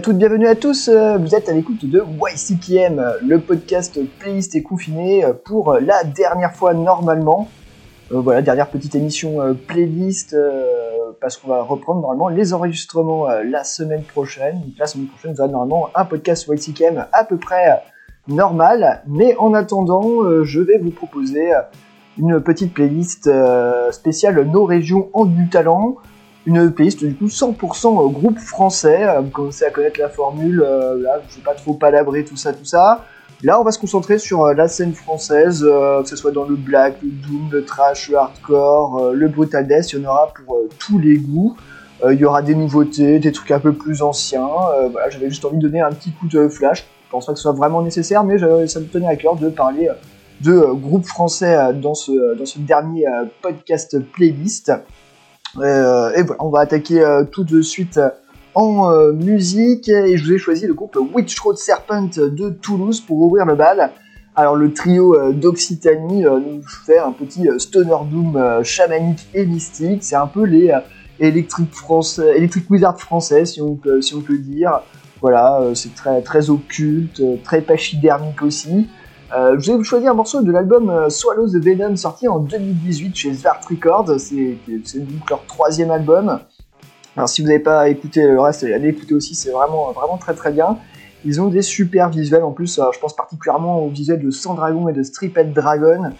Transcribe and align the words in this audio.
à 0.00 0.02
toutes, 0.02 0.16
bienvenue 0.16 0.46
à 0.46 0.54
tous. 0.54 0.88
euh, 0.88 1.18
Vous 1.18 1.34
êtes 1.34 1.50
à 1.50 1.52
l'écoute 1.52 1.84
de 1.84 2.02
YCPM, 2.02 3.04
le 3.22 3.38
podcast 3.38 4.00
playlist 4.18 4.54
et 4.56 4.62
confiné 4.62 5.22
euh, 5.22 5.34
pour 5.34 5.74
la 5.74 6.04
dernière 6.04 6.54
fois 6.54 6.72
normalement. 6.72 7.48
Euh, 8.10 8.18
voilà, 8.18 8.40
dernière 8.40 8.70
petite 8.70 8.94
émission 8.94 9.42
euh, 9.42 9.52
playlist 9.52 10.32
euh, 10.32 11.12
parce 11.20 11.36
qu'on 11.36 11.48
va 11.48 11.60
reprendre 11.60 12.00
normalement 12.00 12.28
les 12.28 12.54
enregistrements 12.54 13.28
euh, 13.28 13.42
la 13.44 13.62
semaine 13.62 14.02
prochaine. 14.02 14.62
Donc, 14.62 14.72
la 14.78 14.86
semaine 14.86 15.08
prochaine, 15.08 15.34
vous 15.34 15.42
aurez 15.42 15.50
normalement 15.50 15.90
un 15.94 16.06
podcast 16.06 16.48
YCPM 16.48 17.04
à 17.12 17.24
peu 17.24 17.36
près 17.36 17.68
euh, 17.70 17.74
normal. 18.26 19.02
Mais 19.06 19.36
en 19.36 19.52
attendant, 19.52 20.22
euh, 20.22 20.44
je 20.44 20.60
vais 20.62 20.78
vous 20.78 20.92
proposer 20.92 21.52
euh, 21.52 21.60
une 22.16 22.40
petite 22.40 22.72
playlist 22.72 23.26
euh, 23.26 23.92
spéciale 23.92 24.42
Nos 24.44 24.64
régions 24.64 25.10
ont 25.12 25.26
du 25.26 25.50
talent 25.50 25.96
une 26.46 26.70
playlist 26.70 27.04
du 27.04 27.14
coup 27.14 27.26
100% 27.26 28.12
groupe 28.12 28.38
français. 28.38 29.04
Euh, 29.04 29.20
Vous 29.20 29.30
commencez 29.30 29.64
à 29.64 29.70
connaître 29.70 30.00
la 30.00 30.08
formule, 30.08 30.62
euh, 30.62 31.02
je 31.28 31.36
vais 31.36 31.42
pas 31.42 31.54
trop 31.54 31.74
palabrer 31.74 32.24
tout 32.24 32.36
ça, 32.36 32.52
tout 32.52 32.64
ça. 32.64 33.04
Là 33.42 33.58
on 33.60 33.64
va 33.64 33.72
se 33.72 33.78
concentrer 33.78 34.18
sur 34.18 34.44
euh, 34.44 34.54
la 34.54 34.68
scène 34.68 34.92
française, 34.92 35.64
euh, 35.66 36.02
que 36.02 36.08
ce 36.08 36.16
soit 36.16 36.30
dans 36.30 36.44
le 36.44 36.56
black, 36.56 36.96
le 37.02 37.10
doom, 37.10 37.48
le 37.50 37.64
trash, 37.64 38.10
le 38.10 38.18
hardcore, 38.18 38.98
euh, 38.98 39.14
le 39.14 39.28
brutal 39.28 39.66
death, 39.66 39.92
il 39.92 40.00
y 40.00 40.06
en 40.06 40.10
aura 40.10 40.32
pour 40.34 40.56
euh, 40.56 40.68
tous 40.78 40.98
les 40.98 41.16
goûts. 41.16 41.56
Euh, 42.02 42.14
il 42.14 42.20
y 42.20 42.24
aura 42.24 42.42
des 42.42 42.54
nouveautés, 42.54 43.18
des 43.18 43.32
trucs 43.32 43.50
un 43.50 43.60
peu 43.60 43.72
plus 43.72 44.02
anciens. 44.02 44.48
Euh, 44.74 44.88
voilà, 44.90 45.10
j'avais 45.10 45.28
juste 45.28 45.44
envie 45.44 45.58
de 45.58 45.62
donner 45.62 45.80
un 45.80 45.90
petit 45.90 46.12
coup 46.12 46.28
de 46.28 46.48
flash. 46.48 46.86
Je 47.06 47.10
pense 47.10 47.26
pas 47.26 47.32
que 47.32 47.38
ce 47.38 47.42
soit 47.42 47.52
vraiment 47.52 47.82
nécessaire, 47.82 48.24
mais 48.24 48.38
ça 48.38 48.80
me 48.80 48.86
tenait 48.86 49.06
à 49.08 49.16
cœur 49.16 49.36
de 49.36 49.48
parler 49.48 49.88
euh, 49.88 49.94
de 50.40 50.52
euh, 50.52 50.74
groupe 50.74 51.04
français 51.04 51.54
euh, 51.54 51.72
dans 51.72 51.94
ce, 51.94 52.12
dernier 52.58 53.06
euh, 53.06 53.24
podcast 53.42 53.98
playlist. 54.12 54.72
Euh, 55.58 56.12
et 56.14 56.22
voilà, 56.22 56.44
on 56.44 56.50
va 56.50 56.60
attaquer 56.60 57.00
euh, 57.02 57.24
tout 57.24 57.44
de 57.44 57.60
suite 57.60 57.98
euh, 57.98 58.08
en 58.54 58.92
musique 59.12 59.88
et 59.88 60.16
je 60.16 60.24
vous 60.24 60.32
ai 60.32 60.38
choisi 60.38 60.66
le 60.66 60.74
groupe 60.74 60.98
Witch 61.14 61.38
Road 61.38 61.56
Serpent 61.56 62.10
de 62.16 62.50
Toulouse 62.50 63.00
pour 63.00 63.18
ouvrir 63.18 63.46
le 63.46 63.54
bal. 63.54 63.90
Alors 64.34 64.56
le 64.56 64.72
trio 64.72 65.32
d'Occitanie 65.32 66.22
nous 66.24 66.60
fait 66.84 66.98
un 66.98 67.12
petit 67.12 67.48
stoner 67.58 67.96
doom 68.10 68.60
chamanique 68.64 69.28
et 69.34 69.46
mystique. 69.46 70.02
C'est 70.02 70.16
un 70.16 70.26
peu 70.26 70.44
les 70.44 70.72
Electric, 71.20 71.72
France, 71.72 72.20
Wizard 72.70 72.98
français 72.98 73.44
si 73.44 73.62
on, 73.62 73.76
peut- 73.76 74.02
si 74.02 74.16
on 74.16 74.20
peut 74.20 74.38
dire. 74.38 74.80
Voilà, 75.20 75.60
c'est 75.74 75.94
très, 75.94 76.20
très 76.22 76.50
occulte, 76.50 77.22
très 77.44 77.60
pachydermique 77.60 78.42
aussi. 78.42 78.88
Euh, 79.32 79.56
je 79.60 79.70
vais 79.70 79.78
vous 79.78 79.84
choisir 79.84 80.10
un 80.10 80.14
morceau 80.14 80.42
de 80.42 80.50
l'album 80.50 80.90
euh, 80.90 81.08
Swallow 81.08 81.46
the 81.46 81.62
Venom 81.62 81.94
sorti 81.94 82.26
en 82.26 82.40
2018 82.40 83.14
chez 83.14 83.32
Zwart 83.32 83.64
Records. 83.64 84.18
C'est 84.18 84.58
donc 84.98 85.30
leur 85.30 85.44
troisième 85.46 85.92
album. 85.92 86.40
Alors 87.16 87.28
si 87.28 87.40
vous 87.40 87.48
n'avez 87.48 87.60
pas 87.60 87.88
écouté 87.88 88.26
le 88.26 88.40
reste, 88.40 88.64
allez 88.64 88.88
écouter 88.88 89.14
aussi, 89.14 89.34
c'est 89.36 89.50
vraiment, 89.50 89.92
vraiment 89.92 90.16
très 90.16 90.34
très 90.34 90.50
bien. 90.50 90.78
Ils 91.24 91.40
ont 91.40 91.48
des 91.48 91.62
super 91.62 92.08
visuels 92.08 92.42
en 92.42 92.50
plus, 92.50 92.78
euh, 92.78 92.86
je 92.92 92.98
pense 92.98 93.14
particulièrement 93.14 93.84
aux 93.84 93.88
visuels 93.88 94.20
de 94.20 94.30
Sandragon 94.30 94.88
et 94.88 94.92
de 94.92 95.02
Stripped 95.02 95.52
Dragon, 95.52 96.12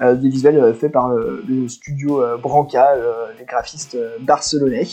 des 0.00 0.28
visuels 0.28 0.74
faits 0.74 0.92
par 0.92 1.08
le 1.08 1.66
studio 1.66 2.22
Branca, 2.40 2.86
les 3.36 3.44
graphistes 3.44 3.98
barcelonais. 4.20 4.86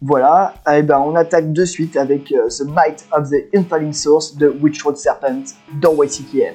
Voilà, 0.00 0.54
et 0.72 0.82
ben 0.82 0.98
on 0.98 1.14
attaque 1.14 1.52
de 1.52 1.66
suite 1.66 1.94
avec 1.98 2.28
The 2.28 2.62
Might 2.62 3.04
of 3.12 3.28
the 3.28 3.54
Infighting 3.54 3.92
Source 3.92 4.34
de 4.38 4.48
Witch 4.48 4.82
Road 4.82 4.96
Serpent 4.96 5.42
dans 5.78 6.02
YCKM. 6.02 6.54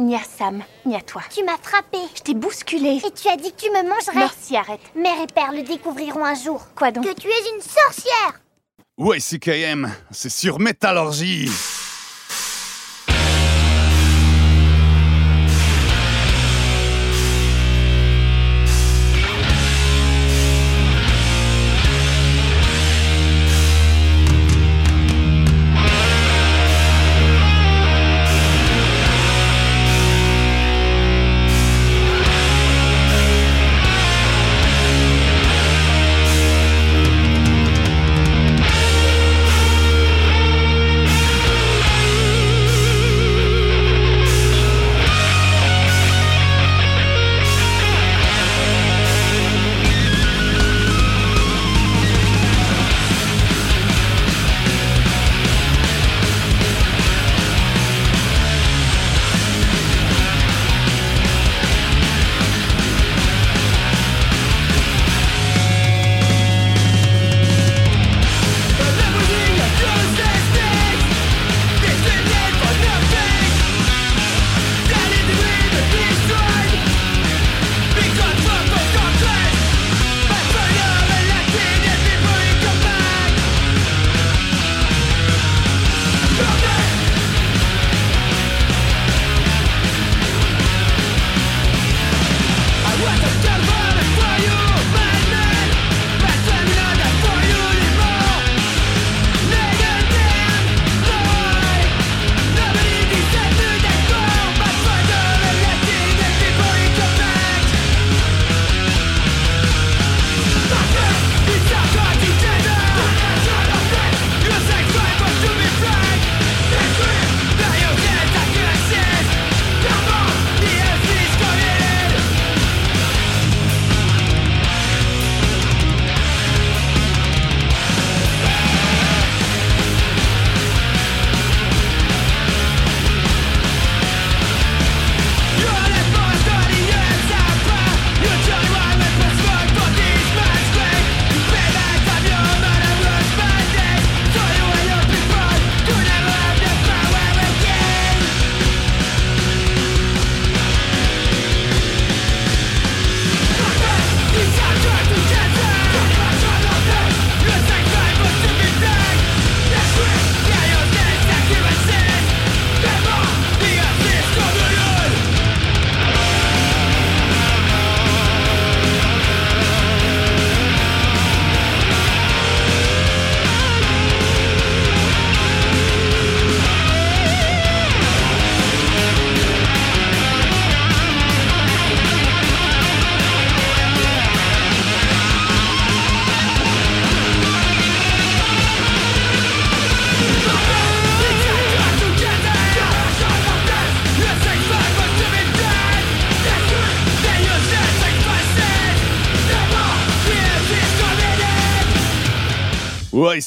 Ni 0.00 0.16
à 0.16 0.20
Sam, 0.24 0.62
ni 0.86 0.96
à 0.96 1.02
toi. 1.02 1.20
Tu 1.28 1.44
m'as 1.44 1.58
frappé. 1.58 1.98
Je 2.16 2.22
t'ai 2.22 2.32
bousculé. 2.34 3.00
Et 3.06 3.10
tu 3.10 3.28
as 3.28 3.36
dit 3.36 3.52
que 3.52 3.60
tu 3.60 3.70
me 3.70 3.82
mangerais. 3.82 4.14
Merci, 4.14 4.56
arrête. 4.56 4.80
Mère 4.96 5.20
et 5.22 5.26
père 5.26 5.52
le 5.52 5.62
découvriront 5.62 6.24
un 6.24 6.34
jour. 6.34 6.66
Quoi 6.74 6.90
donc 6.90 7.04
Que 7.04 7.12
tu 7.20 7.28
es 7.28 7.54
une 7.54 7.60
sorcière. 7.60 8.40
YCKM, 8.98 9.90
c'est 10.10 10.30
sur 10.30 10.58
Métallurgie. 10.58 11.50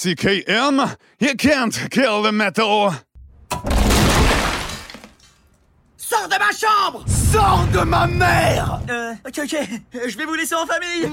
YCKM, 0.03 0.97
you 1.19 1.35
can't 1.35 1.89
kill 1.89 2.23
the 2.23 2.31
metal. 2.33 2.93
Sors 5.95 6.27
de 6.27 6.37
ma 6.37 6.51
chambre! 6.51 7.05
Sors 7.07 7.65
de 7.71 7.85
ma 7.85 8.05
mère! 8.07 8.81
Euh, 8.89 9.13
ok, 9.25 9.39
ok, 9.45 9.53
euh, 9.95 10.09
je 10.09 10.17
vais 10.17 10.25
vous 10.25 10.33
laisser 10.33 10.55
en 10.55 10.65
famille. 10.65 11.09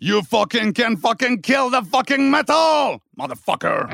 You 0.00 0.20
fucking 0.22 0.74
can 0.74 0.96
fucking 0.96 1.40
kill 1.40 1.70
the 1.70 1.82
fucking 1.90 2.30
metal, 2.30 3.00
motherfucker. 3.16 3.88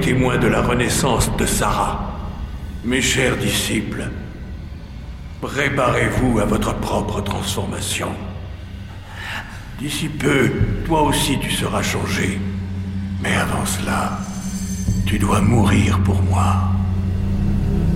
Les 0.00 0.06
témoins 0.06 0.38
de 0.38 0.46
la 0.46 0.62
renaissance 0.62 1.30
de 1.36 1.46
Sarah. 1.46 2.00
Mes 2.84 3.02
chers 3.02 3.36
disciples, 3.36 4.08
préparez-vous 5.40 6.38
à 6.38 6.44
votre 6.44 6.74
propre 6.76 7.20
transformation. 7.20 8.08
D'ici 9.78 10.08
peu, 10.08 10.50
toi 10.86 11.02
aussi 11.02 11.38
tu 11.38 11.50
seras 11.50 11.82
changé. 11.82 12.38
Mais 13.22 13.34
avant 13.34 13.66
cela, 13.66 14.18
tu 15.06 15.18
dois 15.18 15.40
mourir 15.40 16.00
pour 16.04 16.22
moi. 16.22 16.54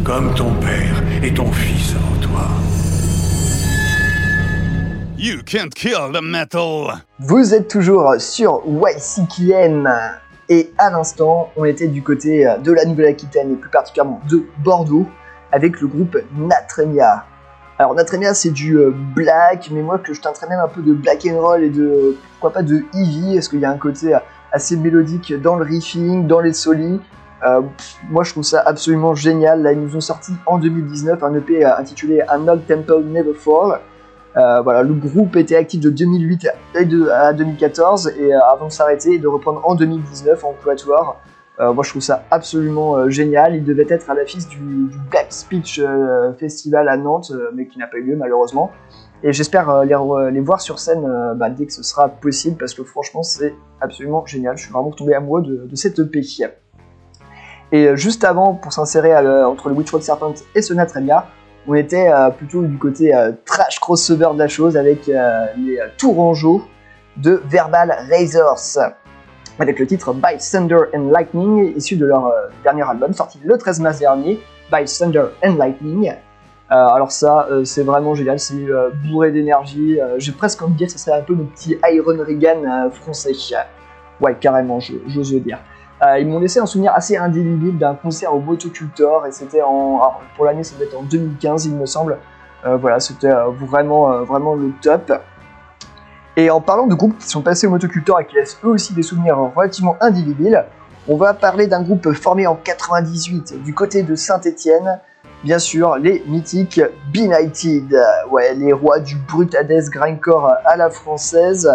Comme 0.04 0.34
ton 0.34 0.52
père 0.54 1.02
et 1.22 1.32
ton 1.32 1.50
fils 1.52 1.94
avant 1.94 2.20
toi. 2.20 2.48
You 5.16 5.42
can't 5.46 5.70
kill 5.74 6.12
the 6.12 6.22
metal. 6.22 7.02
Vous 7.20 7.54
êtes 7.54 7.68
toujours 7.68 8.14
sur 8.18 8.62
YCKM 8.66 9.88
et 10.48 10.72
à 10.78 10.90
l'instant, 10.90 11.50
on 11.56 11.64
était 11.64 11.88
du 11.88 12.02
côté 12.02 12.46
de 12.62 12.72
la 12.72 12.84
Nouvelle-Aquitaine 12.84 13.52
et 13.52 13.56
plus 13.56 13.70
particulièrement 13.70 14.20
de 14.28 14.44
Bordeaux 14.58 15.06
avec 15.52 15.80
le 15.80 15.86
groupe 15.86 16.18
Natremia. 16.36 17.24
Alors 17.78 17.94
Natremia 17.94 18.34
c'est 18.34 18.50
du 18.50 18.76
euh, 18.78 18.92
black, 19.16 19.68
mais 19.72 19.82
moi 19.82 19.98
que 19.98 20.14
je 20.14 20.20
t'entraîne 20.20 20.50
même 20.50 20.60
un 20.60 20.68
peu 20.68 20.80
de 20.80 20.92
black 20.92 21.26
and 21.28 21.40
roll 21.40 21.64
et 21.64 21.70
de 21.70 22.16
pourquoi 22.32 22.52
pas 22.52 22.62
de 22.62 22.84
heavy, 22.94 23.34
parce 23.34 23.48
qu'il 23.48 23.58
y 23.58 23.64
a 23.64 23.70
un 23.70 23.78
côté 23.78 24.16
assez 24.52 24.76
mélodique 24.76 25.32
dans 25.42 25.56
le 25.56 25.64
riffing, 25.64 26.28
dans 26.28 26.40
les 26.40 26.52
solis? 26.52 27.00
Euh, 27.44 27.62
moi 28.10 28.22
je 28.22 28.30
trouve 28.30 28.44
ça 28.44 28.62
absolument 28.64 29.14
génial. 29.14 29.62
Là 29.62 29.72
ils 29.72 29.80
nous 29.80 29.96
ont 29.96 30.00
sorti 30.00 30.32
en 30.46 30.58
2019 30.58 31.22
un 31.22 31.34
EP 31.34 31.64
intitulé 31.64 32.22
An 32.28 32.46
Old 32.46 32.64
Temple 32.66 33.02
Never 33.06 33.34
Fall. 33.34 33.80
Euh, 34.36 34.82
le 34.82 34.94
groupe 34.94 35.36
était 35.36 35.56
actif 35.56 35.80
de 35.80 35.90
2008 35.90 36.48
à 37.12 37.32
2014 37.32 38.14
et 38.18 38.34
euh, 38.34 38.38
avant 38.40 38.66
de 38.66 38.72
s'arrêter 38.72 39.14
et 39.14 39.18
de 39.18 39.28
reprendre 39.28 39.60
en 39.64 39.74
2019 39.74 40.44
en 40.44 40.54
quatuor. 40.64 41.20
Euh, 41.60 41.72
moi 41.72 41.84
je 41.84 41.90
trouve 41.90 42.02
ça 42.02 42.24
absolument 42.32 42.96
euh, 42.96 43.08
génial. 43.08 43.54
Il 43.54 43.64
devait 43.64 43.86
être 43.88 44.10
à 44.10 44.14
l'affiche 44.14 44.48
du, 44.48 44.58
du, 44.58 44.98
Black 45.10 45.26
Speech 45.32 45.80
Festival 46.38 46.88
à 46.88 46.96
Nantes, 46.96 47.32
mais 47.54 47.66
qui 47.68 47.78
n'a 47.78 47.86
pas 47.86 47.98
eu 47.98 48.02
lieu 48.02 48.16
malheureusement. 48.16 48.72
Et 49.22 49.32
j'espère 49.32 49.84
les, 49.84 50.40
voir 50.40 50.60
sur 50.60 50.80
scène 50.80 51.06
bah, 51.36 51.48
dès 51.48 51.66
que 51.66 51.72
ce 51.72 51.82
sera 51.82 52.08
possible 52.08 52.56
parce 52.58 52.74
que 52.74 52.82
franchement 52.82 53.22
c'est 53.22 53.54
absolument 53.80 54.26
génial. 54.26 54.58
Je 54.58 54.64
suis 54.64 54.72
vraiment 54.72 54.90
tombé 54.90 55.14
amoureux 55.14 55.42
de, 55.42 55.76
cette 55.76 55.98
EP. 56.00 56.22
Et 57.72 57.96
juste 57.96 58.24
avant, 58.24 58.54
pour 58.54 58.72
s'insérer 58.72 59.16
entre 59.16 59.68
le 59.68 59.74
Witchwood 59.76 60.02
Serpent 60.02 60.34
et 60.54 60.60
ce 60.60 60.74
Natremia, 60.74 61.26
on 61.66 61.74
était 61.74 62.08
euh, 62.12 62.30
plutôt 62.30 62.62
du 62.62 62.76
côté 62.78 63.14
euh, 63.14 63.32
trash 63.44 63.80
crossover 63.80 64.28
de 64.34 64.38
la 64.38 64.48
chose 64.48 64.76
avec 64.76 65.08
euh, 65.08 65.46
les 65.56 65.78
Tourangeaux 65.96 66.62
de 67.16 67.42
Verbal 67.46 67.94
Razors. 68.10 68.92
Avec 69.58 69.78
le 69.78 69.86
titre 69.86 70.12
By 70.12 70.36
Thunder 70.38 70.80
and 70.94 71.10
Lightning 71.10 71.76
issu 71.76 71.96
de 71.96 72.06
leur 72.06 72.32
dernier 72.64 72.82
album 72.82 73.12
sorti 73.12 73.38
le 73.44 73.56
13 73.56 73.80
mars 73.80 74.00
dernier 74.00 74.40
By 74.72 74.84
Thunder 74.84 75.26
and 75.44 75.54
Lightning. 75.54 76.12
Alors 76.68 77.12
ça 77.12 77.46
c'est 77.62 77.84
vraiment 77.84 78.16
génial 78.16 78.40
c'est 78.40 78.66
bourré 79.04 79.30
d'énergie 79.30 80.00
j'ai 80.16 80.32
presque 80.32 80.60
envie 80.60 80.72
de 80.72 80.78
dire 80.78 80.86
que 80.88 80.94
ce 80.94 80.98
serait 80.98 81.20
un 81.20 81.22
peu 81.22 81.34
le 81.34 81.44
petit 81.44 81.78
Iron 81.92 82.16
Regan 82.26 82.90
français. 82.90 83.30
Ouais 84.20 84.34
carrément 84.40 84.80
j'ose 84.80 85.32
le 85.32 85.38
dire 85.38 85.60
euh, 86.04 86.18
ils 86.18 86.26
m'ont 86.26 86.40
laissé 86.40 86.58
un 86.58 86.66
souvenir 86.66 86.92
assez 86.94 87.16
indélébile 87.16 87.78
d'un 87.78 87.94
concert 87.94 88.34
au 88.34 88.40
Motocultor 88.40 89.26
et 89.26 89.32
c'était 89.32 89.62
en 89.62 90.00
pour 90.36 90.44
l'année 90.44 90.64
ça 90.64 90.74
devait 90.74 90.86
être 90.86 90.98
en 90.98 91.02
2015 91.02 91.66
il 91.66 91.74
me 91.74 91.86
semble. 91.86 92.18
Euh, 92.66 92.76
voilà, 92.76 92.98
c'était 93.00 93.28
euh, 93.28 93.50
vraiment 93.50 94.22
vraiment 94.24 94.54
le 94.54 94.72
top. 94.82 95.12
Et 96.36 96.50
en 96.50 96.60
parlant 96.60 96.86
de 96.86 96.94
groupes 96.94 97.16
qui 97.18 97.28
sont 97.28 97.42
passés 97.42 97.66
au 97.66 97.70
Motocultor 97.70 98.20
et 98.20 98.26
qui 98.26 98.34
laissent 98.34 98.58
eux 98.64 98.70
aussi 98.70 98.92
des 98.92 99.02
souvenirs 99.02 99.38
relativement 99.54 99.96
indélébiles, 100.00 100.64
on 101.06 101.16
va 101.16 101.32
parler 101.32 101.68
d'un 101.68 101.82
groupe 101.82 102.12
formé 102.12 102.46
en 102.46 102.56
98 102.56 103.62
du 103.62 103.72
côté 103.72 104.02
de 104.02 104.16
Saint-Étienne. 104.16 104.98
Bien 105.44 105.58
sûr, 105.58 105.96
les 105.96 106.24
mythiques 106.26 106.80
Benighted, 107.12 107.96
ouais, 108.30 108.54
les 108.54 108.72
rois 108.72 108.98
du 108.98 109.14
brutades 109.16 109.70
grindcore 109.90 110.54
à 110.64 110.76
la 110.76 110.90
française. 110.90 111.70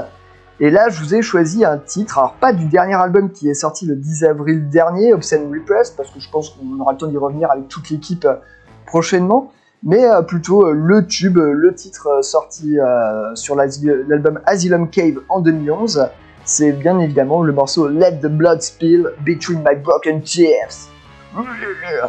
Et 0.61 0.69
là, 0.69 0.89
je 0.89 1.01
vous 1.01 1.15
ai 1.15 1.21
choisi 1.21 1.63
un 1.63 1.77
titre, 1.77 2.17
alors 2.17 2.33
pas 2.33 2.51
du 2.51 2.65
dernier 2.65 2.95
album 2.95 3.31
qui 3.31 3.49
est 3.49 3.53
sorti 3.53 3.85
le 3.85 3.95
10 3.95 4.25
avril 4.25 4.69
dernier, 4.69 5.13
Obscene 5.13 5.49
Repress, 5.49 5.91
parce 5.91 6.11
que 6.11 6.19
je 6.19 6.29
pense 6.29 6.49
qu'on 6.49 6.79
aura 6.81 6.91
le 6.91 6.97
temps 6.97 7.07
d'y 7.07 7.17
revenir 7.17 7.49
avec 7.49 7.69
toute 7.69 7.89
l'équipe 7.89 8.27
prochainement, 8.85 9.53
mais 9.83 10.03
plutôt 10.27 10.73
le 10.73 11.05
tube, 11.05 11.37
le 11.37 11.73
titre 11.73 12.19
sorti 12.23 12.77
sur 13.35 13.55
l'album 13.55 14.41
Asylum 14.45 14.89
Cave 14.89 15.19
en 15.29 15.39
2011. 15.39 16.09
C'est 16.43 16.73
bien 16.73 16.99
évidemment 16.99 17.41
le 17.41 17.53
morceau 17.53 17.87
Let 17.87 18.19
the 18.19 18.27
Blood 18.27 18.61
Spill 18.61 19.11
Between 19.25 19.59
My 19.59 19.75
Broken 19.75 20.21
Tears. 20.21 20.89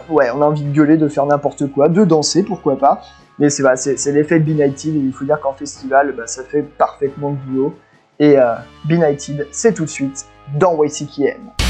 Ouais, 0.08 0.30
on 0.34 0.42
a 0.42 0.46
envie 0.46 0.64
de 0.64 0.72
gueuler, 0.72 0.96
de 0.96 1.08
faire 1.08 1.26
n'importe 1.26 1.70
quoi, 1.70 1.88
de 1.88 2.04
danser, 2.04 2.42
pourquoi 2.42 2.76
pas. 2.76 3.02
Mais 3.38 3.48
c'est 3.48 3.62
bah, 3.62 3.74
l'effet 4.06 4.40
Benighted, 4.40 4.96
et 4.96 4.98
il 4.98 5.12
faut 5.12 5.24
dire 5.24 5.38
qu'en 5.40 5.52
festival, 5.52 6.14
bah, 6.16 6.26
ça 6.26 6.42
fait 6.42 6.62
parfaitement 6.62 7.30
le 7.30 7.36
boulot. 7.36 7.74
Et 8.20 8.36
euh, 8.36 8.54
Benighted, 8.84 9.48
c'est 9.50 9.72
tout 9.72 9.86
de 9.86 9.90
suite 9.90 10.26
dans 10.58 10.84
YCKM. 10.84 11.69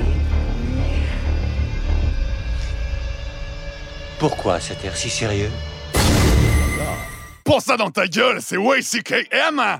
Pourquoi 4.21 4.59
cet 4.59 4.85
air 4.85 4.95
si 4.95 5.09
sérieux? 5.09 5.49
Pour 7.43 7.59
ça 7.59 7.75
dans 7.75 7.89
ta 7.89 8.05
gueule, 8.05 8.39
c'est 8.39 8.55
YCKM! 8.55 9.79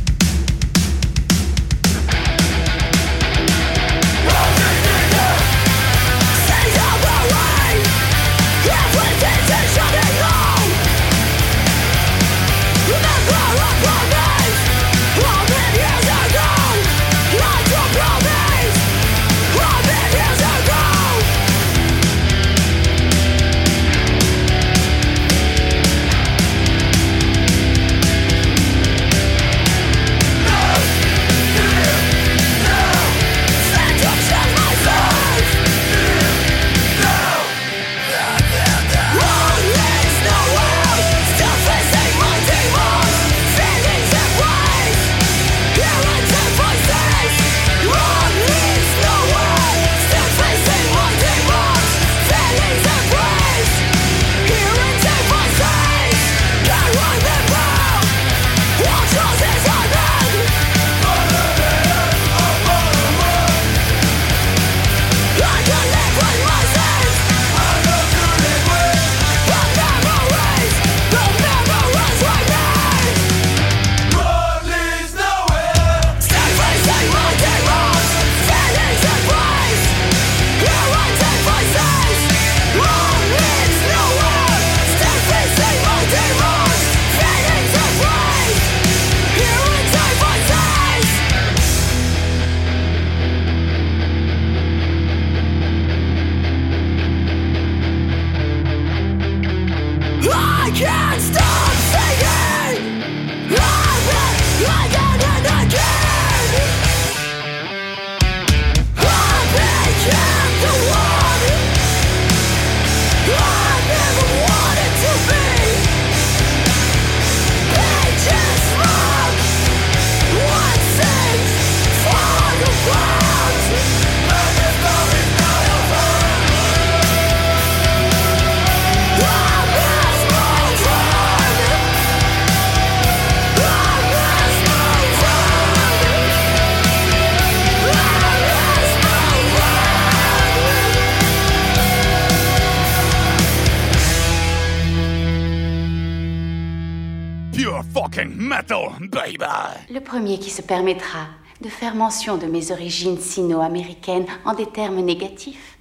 Le 148.13 149.99
premier 149.99 150.37
qui 150.39 150.49
se 150.49 150.61
permettra 150.61 151.27
de 151.61 151.69
faire 151.69 151.95
mention 151.95 152.37
de 152.37 152.45
mes 152.45 152.71
origines 152.71 153.19
sino-américaines 153.19 154.25
en 154.43 154.53
des 154.53 154.65
termes 154.65 154.99
négatifs, 154.99 155.77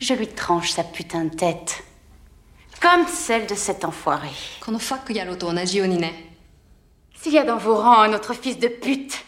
je 0.00 0.14
lui 0.14 0.28
tranche 0.28 0.70
sa 0.70 0.82
putain 0.82 1.24
de 1.24 1.34
tête. 1.34 1.84
Comme 2.80 3.06
celle 3.06 3.46
de 3.46 3.54
cet 3.54 3.84
enfoiré. 3.84 4.30
S'il 7.14 7.32
y 7.32 7.38
a 7.38 7.44
dans 7.44 7.58
vos 7.58 7.76
rangs 7.76 8.02
un 8.02 8.14
autre 8.14 8.34
fils 8.34 8.58
de 8.58 8.68
pute 8.68 9.24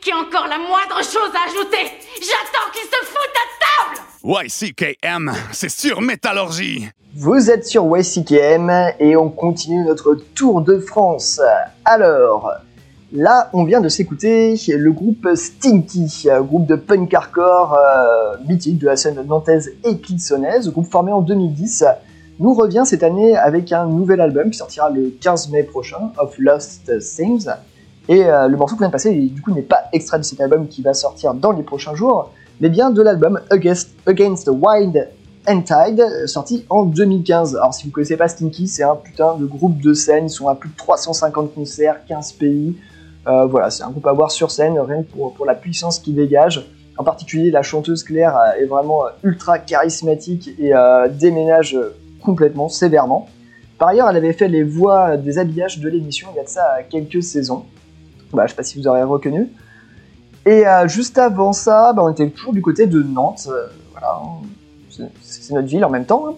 qui 0.00 0.10
a 0.10 0.16
encore 0.16 0.46
la 0.48 0.58
moindre 0.58 0.98
chose 0.98 1.32
à 1.34 1.48
ajouter, 1.48 1.92
j'attends 2.20 2.70
qu'il 2.72 2.82
se 2.82 3.04
foute 3.04 3.34
à 3.34 3.46
table 3.60 4.02
YCKM, 4.24 5.32
c'est 5.52 5.68
sur 5.68 6.00
Métallurgie. 6.00 6.88
Vous 7.14 7.50
êtes 7.50 7.66
sur 7.66 7.86
YCKM 7.96 8.70
et 8.98 9.16
on 9.16 9.30
continue 9.30 9.84
notre 9.84 10.14
tour 10.34 10.60
de 10.60 10.78
France. 10.78 11.40
Alors, 11.84 12.50
là, 13.12 13.48
on 13.52 13.64
vient 13.64 13.80
de 13.80 13.88
s'écouter 13.88 14.56
le 14.68 14.92
groupe 14.92 15.28
Stinky, 15.34 16.28
groupe 16.40 16.66
de 16.66 16.74
punk 16.74 17.14
hardcore 17.14 17.74
euh, 17.74 18.36
mythique 18.46 18.78
de 18.78 18.86
la 18.86 18.96
scène 18.96 19.22
nantaise 19.22 19.72
et 19.84 19.98
clissonnaise, 19.98 20.70
groupe 20.70 20.90
formé 20.90 21.12
en 21.12 21.22
2010, 21.22 21.84
nous 22.38 22.52
revient 22.52 22.82
cette 22.84 23.02
année 23.02 23.36
avec 23.36 23.72
un 23.72 23.86
nouvel 23.86 24.20
album 24.20 24.50
qui 24.50 24.58
sortira 24.58 24.90
le 24.90 25.10
15 25.20 25.50
mai 25.50 25.62
prochain, 25.62 26.12
Of 26.18 26.36
Lost 26.38 26.92
Things. 26.98 27.48
Et 28.08 28.24
euh, 28.24 28.48
le 28.48 28.56
morceau 28.56 28.76
que 28.76 28.80
vient 28.80 28.88
de 28.88 28.92
passer, 28.92 29.12
du 29.12 29.42
coup, 29.42 29.52
n'est 29.52 29.62
pas 29.62 29.84
extrait 29.92 30.18
de 30.18 30.24
cet 30.24 30.40
album 30.40 30.68
qui 30.68 30.82
va 30.82 30.94
sortir 30.94 31.34
dans 31.34 31.52
les 31.52 31.62
prochains 31.62 31.94
jours, 31.94 32.30
mais 32.60 32.68
bien 32.68 32.90
de 32.90 33.02
l'album 33.02 33.40
Against, 33.50 33.90
Against 34.06 34.46
the 34.46 34.50
Wild 34.50 35.08
and 35.48 35.62
Tide, 35.62 36.02
sorti 36.26 36.64
en 36.68 36.84
2015. 36.84 37.56
Alors, 37.56 37.74
si 37.74 37.86
vous 37.86 37.92
connaissez 37.92 38.16
pas 38.16 38.28
Stinky, 38.28 38.68
c'est 38.68 38.82
un 38.82 38.96
putain 38.96 39.36
de 39.36 39.46
groupe 39.46 39.80
de 39.80 39.92
scène. 39.92 40.26
Ils 40.26 40.30
sont 40.30 40.48
à 40.48 40.54
plus 40.54 40.70
de 40.70 40.76
350 40.76 41.54
concerts, 41.54 42.04
15 42.06 42.32
pays. 42.32 42.76
Euh, 43.26 43.46
voilà, 43.46 43.70
c'est 43.70 43.82
un 43.82 43.90
groupe 43.90 44.06
à 44.06 44.12
voir 44.12 44.30
sur 44.30 44.50
scène, 44.50 44.78
rien 44.78 45.02
que 45.02 45.10
pour, 45.10 45.46
la 45.46 45.54
puissance 45.54 45.98
qu'ils 45.98 46.14
dégagent. 46.14 46.64
En 46.98 47.04
particulier, 47.04 47.50
la 47.50 47.62
chanteuse 47.62 48.04
Claire 48.04 48.36
euh, 48.36 48.62
est 48.62 48.66
vraiment 48.66 49.04
euh, 49.04 49.10
ultra 49.22 49.58
charismatique 49.58 50.50
et 50.58 50.74
euh, 50.74 51.08
déménage 51.08 51.74
euh, 51.74 51.94
complètement, 52.22 52.68
sévèrement. 52.68 53.28
Par 53.78 53.88
ailleurs, 53.88 54.08
elle 54.08 54.16
avait 54.16 54.32
fait 54.32 54.48
les 54.48 54.62
voix 54.62 55.16
des 55.16 55.38
habillages 55.38 55.80
de 55.80 55.88
l'émission 55.88 56.28
il 56.32 56.36
y 56.36 56.40
a 56.40 56.44
de 56.44 56.48
ça 56.48 56.78
quelques 56.88 57.22
saisons. 57.22 57.64
Bah, 58.32 58.44
je 58.46 58.50
sais 58.50 58.56
pas 58.56 58.62
si 58.62 58.78
vous 58.78 58.86
aurez 58.88 59.02
reconnu. 59.02 59.48
Et 60.44 60.66
euh, 60.66 60.86
juste 60.88 61.18
avant 61.18 61.52
ça, 61.52 61.92
bah, 61.92 62.02
on 62.04 62.10
était 62.10 62.28
toujours 62.30 62.52
du 62.52 62.62
côté 62.62 62.86
de 62.86 63.02
Nantes. 63.02 63.48
euh, 63.50 63.66
voilà, 63.92 64.20
hein. 64.22 65.06
c'est 65.22 65.52
notre 65.54 65.68
ville 65.68 65.84
en 65.84 65.90
même 65.90 66.06
temps. 66.06 66.26
hein. 66.28 66.34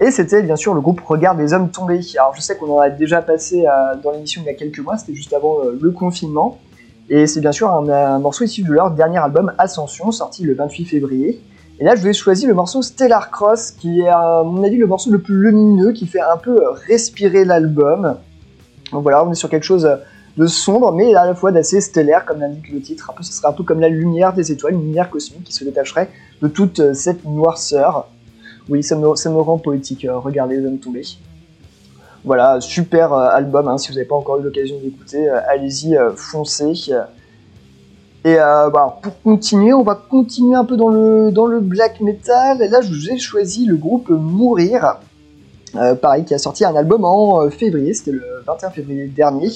Et 0.00 0.10
c'était 0.10 0.42
bien 0.42 0.56
sûr 0.56 0.74
le 0.74 0.80
groupe 0.80 1.00
Regarde 1.00 1.38
les 1.38 1.52
hommes 1.54 1.70
tombés. 1.70 2.00
Alors 2.18 2.34
je 2.34 2.40
sais 2.40 2.56
qu'on 2.56 2.72
en 2.76 2.78
a 2.78 2.90
déjà 2.90 3.20
passé 3.20 3.66
euh, 3.66 3.96
dans 4.02 4.12
l'émission 4.12 4.42
il 4.44 4.46
y 4.46 4.50
a 4.50 4.54
quelques 4.54 4.78
mois, 4.80 4.96
c'était 4.96 5.14
juste 5.14 5.32
avant 5.32 5.58
le 5.80 5.90
confinement. 5.90 6.58
Et 7.10 7.26
c'est 7.26 7.40
bien 7.40 7.52
sûr 7.52 7.70
un, 7.70 7.88
un 7.88 8.18
morceau 8.18 8.44
issu 8.44 8.62
de 8.62 8.70
leur 8.72 8.90
dernier 8.90 9.18
album 9.18 9.52
Ascension, 9.58 10.12
sorti 10.12 10.44
le 10.44 10.54
28 10.54 10.84
février. 10.84 11.40
Et 11.80 11.84
là 11.84 11.96
je 11.96 12.02
vous 12.02 12.08
ai 12.08 12.12
choisi 12.12 12.46
le 12.46 12.54
morceau 12.54 12.82
Stellar 12.82 13.30
Cross, 13.30 13.72
qui 13.72 14.00
est 14.02 14.08
à 14.08 14.42
mon 14.44 14.62
avis 14.62 14.76
le 14.76 14.86
morceau 14.86 15.10
le 15.10 15.20
plus 15.20 15.34
lumineux, 15.40 15.92
qui 15.92 16.06
fait 16.06 16.20
un 16.20 16.36
peu 16.36 16.60
respirer 16.86 17.44
l'album. 17.44 18.16
Donc 18.92 19.02
voilà, 19.02 19.24
on 19.24 19.32
est 19.32 19.36
sur 19.36 19.48
quelque 19.48 19.64
chose 19.64 19.88
de 20.38 20.46
sombre, 20.46 20.92
mais 20.92 21.14
à 21.16 21.26
la 21.26 21.34
fois 21.34 21.50
d'assez 21.50 21.80
stellaire, 21.80 22.24
comme 22.24 22.40
l'indique 22.40 22.70
le 22.70 22.80
titre. 22.80 23.10
Un 23.10 23.12
peu, 23.12 23.24
ce 23.24 23.32
serait 23.32 23.48
un 23.48 23.52
peu 23.52 23.64
comme 23.64 23.80
la 23.80 23.88
lumière 23.88 24.32
des 24.32 24.52
étoiles, 24.52 24.74
une 24.74 24.82
lumière 24.82 25.10
cosmique 25.10 25.42
qui 25.42 25.52
se 25.52 25.64
détacherait 25.64 26.08
de 26.40 26.46
toute 26.46 26.78
euh, 26.78 26.94
cette 26.94 27.24
noirceur. 27.24 28.06
Oui, 28.68 28.84
ça 28.84 28.94
me, 28.94 29.16
ça 29.16 29.30
me 29.30 29.40
rend 29.40 29.58
poétique, 29.58 30.04
euh, 30.04 30.16
regardez 30.16 30.56
les 30.56 30.66
hommes 30.66 30.78
tomber. 30.78 31.02
Voilà, 32.24 32.60
super 32.60 33.12
euh, 33.12 33.28
album, 33.30 33.66
hein, 33.66 33.78
si 33.78 33.88
vous 33.88 33.94
n'avez 33.94 34.06
pas 34.06 34.14
encore 34.14 34.38
eu 34.38 34.42
l'occasion 34.44 34.76
d'écouter, 34.80 35.28
allez-y, 35.28 35.98
foncez. 36.14 36.92
Et 38.24 38.36
bah, 38.36 38.98
pour 39.02 39.20
continuer, 39.22 39.72
on 39.72 39.82
va 39.82 39.94
continuer 39.94 40.54
un 40.54 40.64
peu 40.64 40.76
dans 40.76 40.88
le, 40.88 41.30
dans 41.32 41.46
le 41.46 41.60
black 41.60 42.00
metal. 42.00 42.60
Et 42.60 42.68
là, 42.68 42.80
je 42.80 42.88
vous 42.88 43.10
ai 43.10 43.18
choisi 43.18 43.64
le 43.64 43.76
groupe 43.76 44.10
Mourir, 44.10 44.98
euh, 45.76 45.94
pareil, 45.94 46.24
qui 46.24 46.34
a 46.34 46.38
sorti 46.38 46.64
un 46.64 46.74
album 46.74 47.04
en 47.04 47.48
février, 47.50 47.94
c'était 47.94 48.12
le 48.12 48.22
21 48.46 48.70
février 48.70 49.06
dernier, 49.06 49.50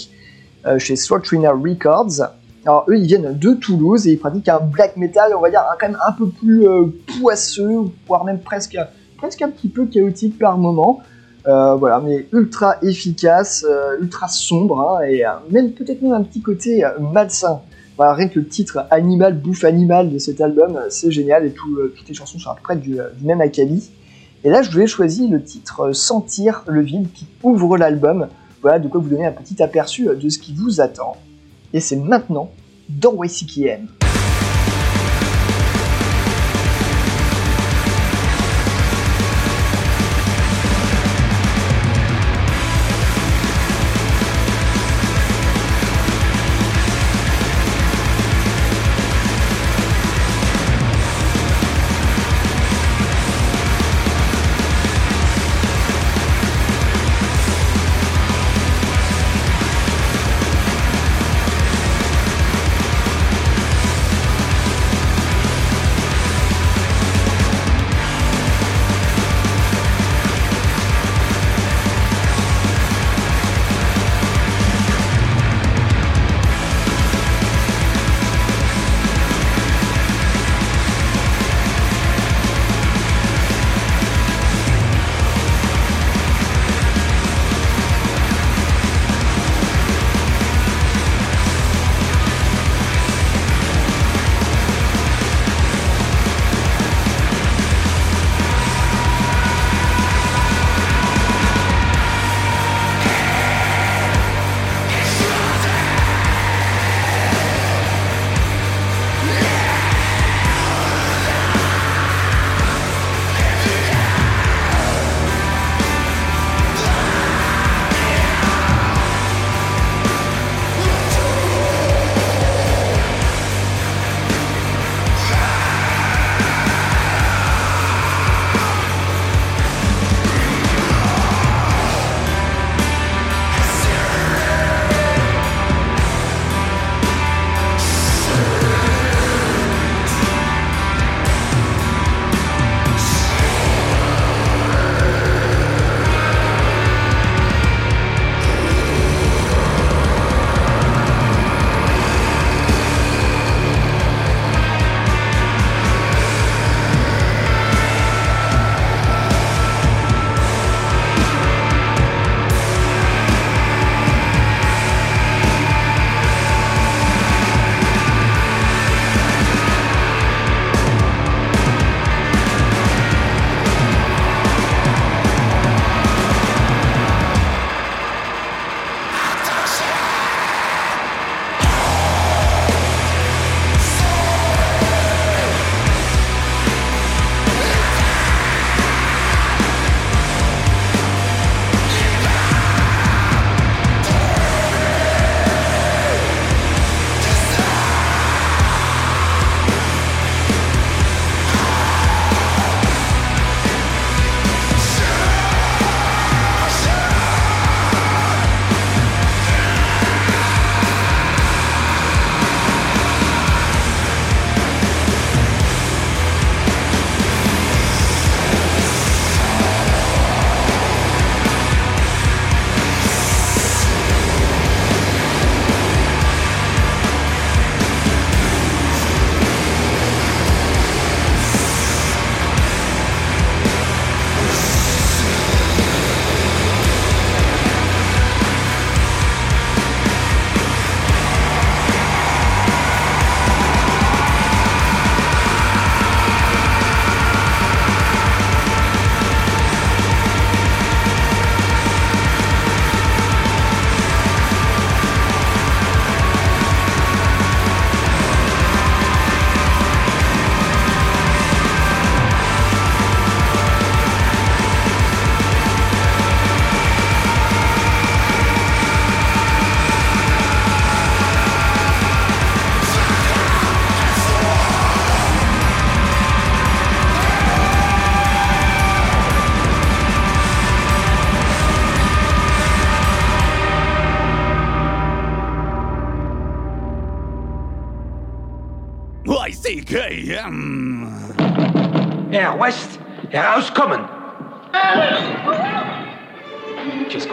chez 0.79 0.97
Swatrina 0.97 1.53
Records. 1.53 2.29
Alors 2.65 2.85
eux, 2.89 2.97
ils 2.97 3.07
viennent 3.07 3.37
de 3.37 3.55
Toulouse 3.55 4.07
et 4.07 4.13
ils 4.13 4.19
pratiquent 4.19 4.49
un 4.49 4.61
black 4.61 4.97
metal, 4.97 5.35
on 5.37 5.41
va 5.41 5.51
dire, 5.51 5.65
quand 5.81 5.89
même 5.89 5.99
un 6.07 6.13
peu 6.13 6.29
plus 6.29 6.69
euh, 6.69 6.85
poisseux, 7.19 7.91
voire 8.07 8.25
même 8.25 8.39
presque, 8.39 8.79
presque 9.19 9.43
un 9.43 9.51
petit 9.51 9.69
peu 9.69 9.87
chaotique 9.87 10.39
par 10.39 10.59
moment. 10.59 11.01
Euh, 11.49 11.75
voilà, 11.75 11.99
mais 11.99 12.29
ultra 12.33 12.77
efficace, 12.83 13.67
euh, 13.69 14.01
ultra 14.01 14.29
sombre, 14.29 14.81
hein, 14.81 15.05
et 15.05 15.27
euh, 15.27 15.31
même 15.51 15.73
peut-être 15.73 16.01
même 16.01 16.13
un 16.13 16.23
petit 16.23 16.41
côté 16.41 16.85
euh, 16.85 16.91
malsain. 17.01 17.63
Voilà, 17.97 18.15
rien 18.15 18.29
que 18.29 18.39
le 18.39 18.47
titre 18.47 18.87
Animal 18.93 19.37
bouffe 19.37 19.65
animal 19.65 20.11
de 20.11 20.19
cet 20.19 20.41
album, 20.41 20.77
euh, 20.77 20.87
c'est 20.89 21.11
génial, 21.11 21.45
et 21.45 21.51
tout, 21.51 21.79
euh, 21.79 21.93
toutes 21.97 22.09
les 22.09 22.15
chansons 22.15 22.39
sont 22.39 22.51
à 22.51 22.55
peu 22.55 22.63
près 22.63 22.77
du, 22.77 23.01
euh, 23.01 23.09
du 23.19 23.27
même 23.27 23.41
acabit. 23.41 23.91
Et 24.45 24.51
là, 24.51 24.63
je 24.63 24.71
vous 24.71 24.79
ai 24.79 24.87
choisi 24.87 25.27
le 25.27 25.43
titre 25.43 25.89
euh, 25.89 25.93
Sentir 25.93 26.63
le 26.69 26.81
vide 26.81 27.09
qui 27.13 27.27
ouvre 27.43 27.77
l'album. 27.77 28.29
Voilà, 28.63 28.79
de 28.79 28.89
quoi 28.89 29.01
vous 29.01 29.09
donner 29.09 29.27
un 29.27 29.33
petit 29.33 29.61
aperçu 29.61 30.07
de 30.07 30.29
ce 30.29 30.39
qui 30.39 30.55
vous 30.55 30.81
attend. 30.81 31.17
Et 31.73 31.81
c'est 31.81 31.97
maintenant 31.97 32.51
dans 32.89 33.23
YCKM. 33.23 33.89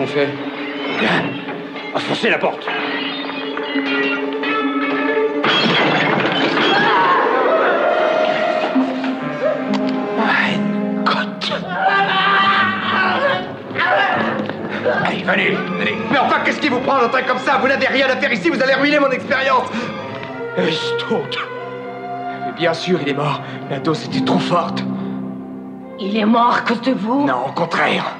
Fait 0.09 0.29
Bien. 0.99 1.23
Enfoncez 1.95 2.29
la 2.29 2.37
porte. 2.37 2.67
Cotte. 11.05 11.53
Allez, 15.05 15.23
venez, 15.23 15.51
venez. 15.51 15.97
Mais 16.11 16.17
enfin, 16.19 16.39
qu'est-ce 16.43 16.59
qui 16.59 16.69
vous 16.69 16.79
prend 16.79 16.99
d'un 16.99 17.09
train 17.09 17.21
comme 17.23 17.39
ça? 17.39 17.57
Vous 17.61 17.67
n'avez 17.67 17.87
rien 17.87 18.07
à 18.07 18.15
faire 18.17 18.31
ici, 18.31 18.49
vous 18.49 18.61
allez 18.61 18.73
ruiner 18.73 18.99
mon 18.99 19.09
expérience 19.11 19.67
Estonte. 20.57 21.37
Mais 22.45 22.51
bien 22.57 22.73
sûr, 22.73 22.99
il 23.01 23.09
est 23.09 23.13
mort. 23.13 23.41
La 23.69 23.79
dose 23.79 24.05
était 24.05 24.23
trop 24.25 24.39
forte. 24.39 24.83
Il 25.99 26.17
est 26.17 26.25
mort 26.25 26.55
à 26.57 26.61
cause 26.61 26.81
de 26.81 26.93
vous? 26.93 27.25
Non, 27.25 27.47
au 27.47 27.51
contraire. 27.51 28.15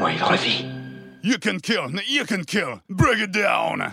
Grâce 0.00 0.12
à 0.12 0.12
moi, 0.12 0.12
il 0.12 0.22
revit. 0.22 0.64
You 1.22 1.36
can 1.38 1.58
kill, 1.58 1.90
you 2.08 2.24
can 2.24 2.44
kill. 2.44 2.80
Bring 2.88 3.20
it 3.20 3.32
down. 3.32 3.92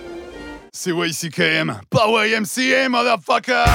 C'est 0.73 0.91
YCKM, 0.91 1.81
pas 1.89 2.07
YMCA, 2.07 2.87
motherfucker! 2.87 3.65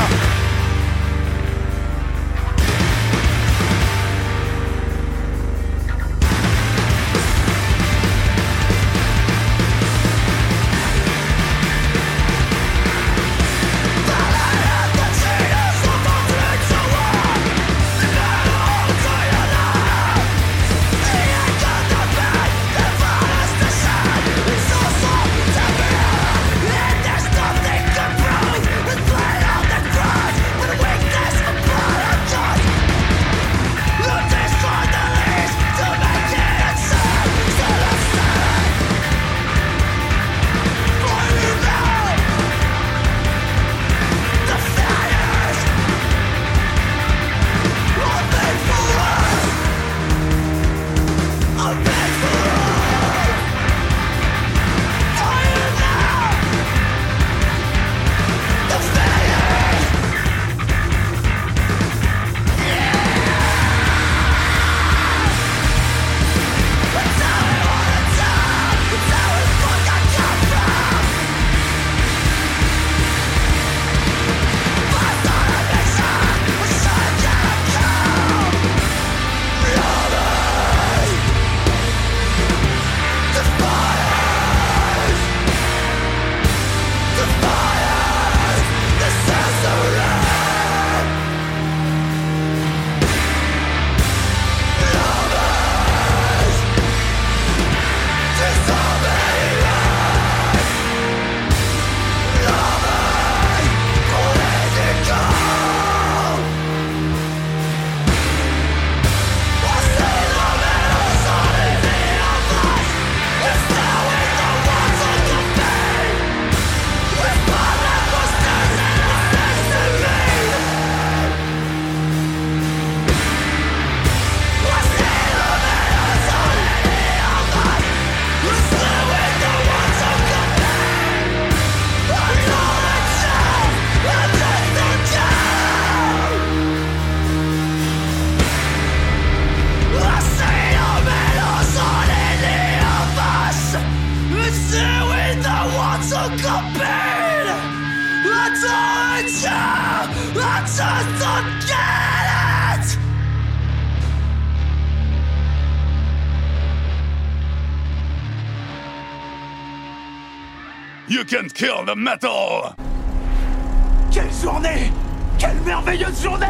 Quelle 164.10 164.32
journée! 164.42 164.92
Quelle 165.38 165.60
merveilleuse 165.64 166.20
journée! 166.20 166.46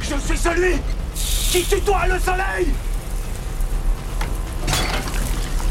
Je 0.00 0.14
suis 0.14 0.38
celui 0.38 0.76
qui 1.14 1.62
tutoie 1.64 2.06
le 2.06 2.18
soleil! 2.18 2.68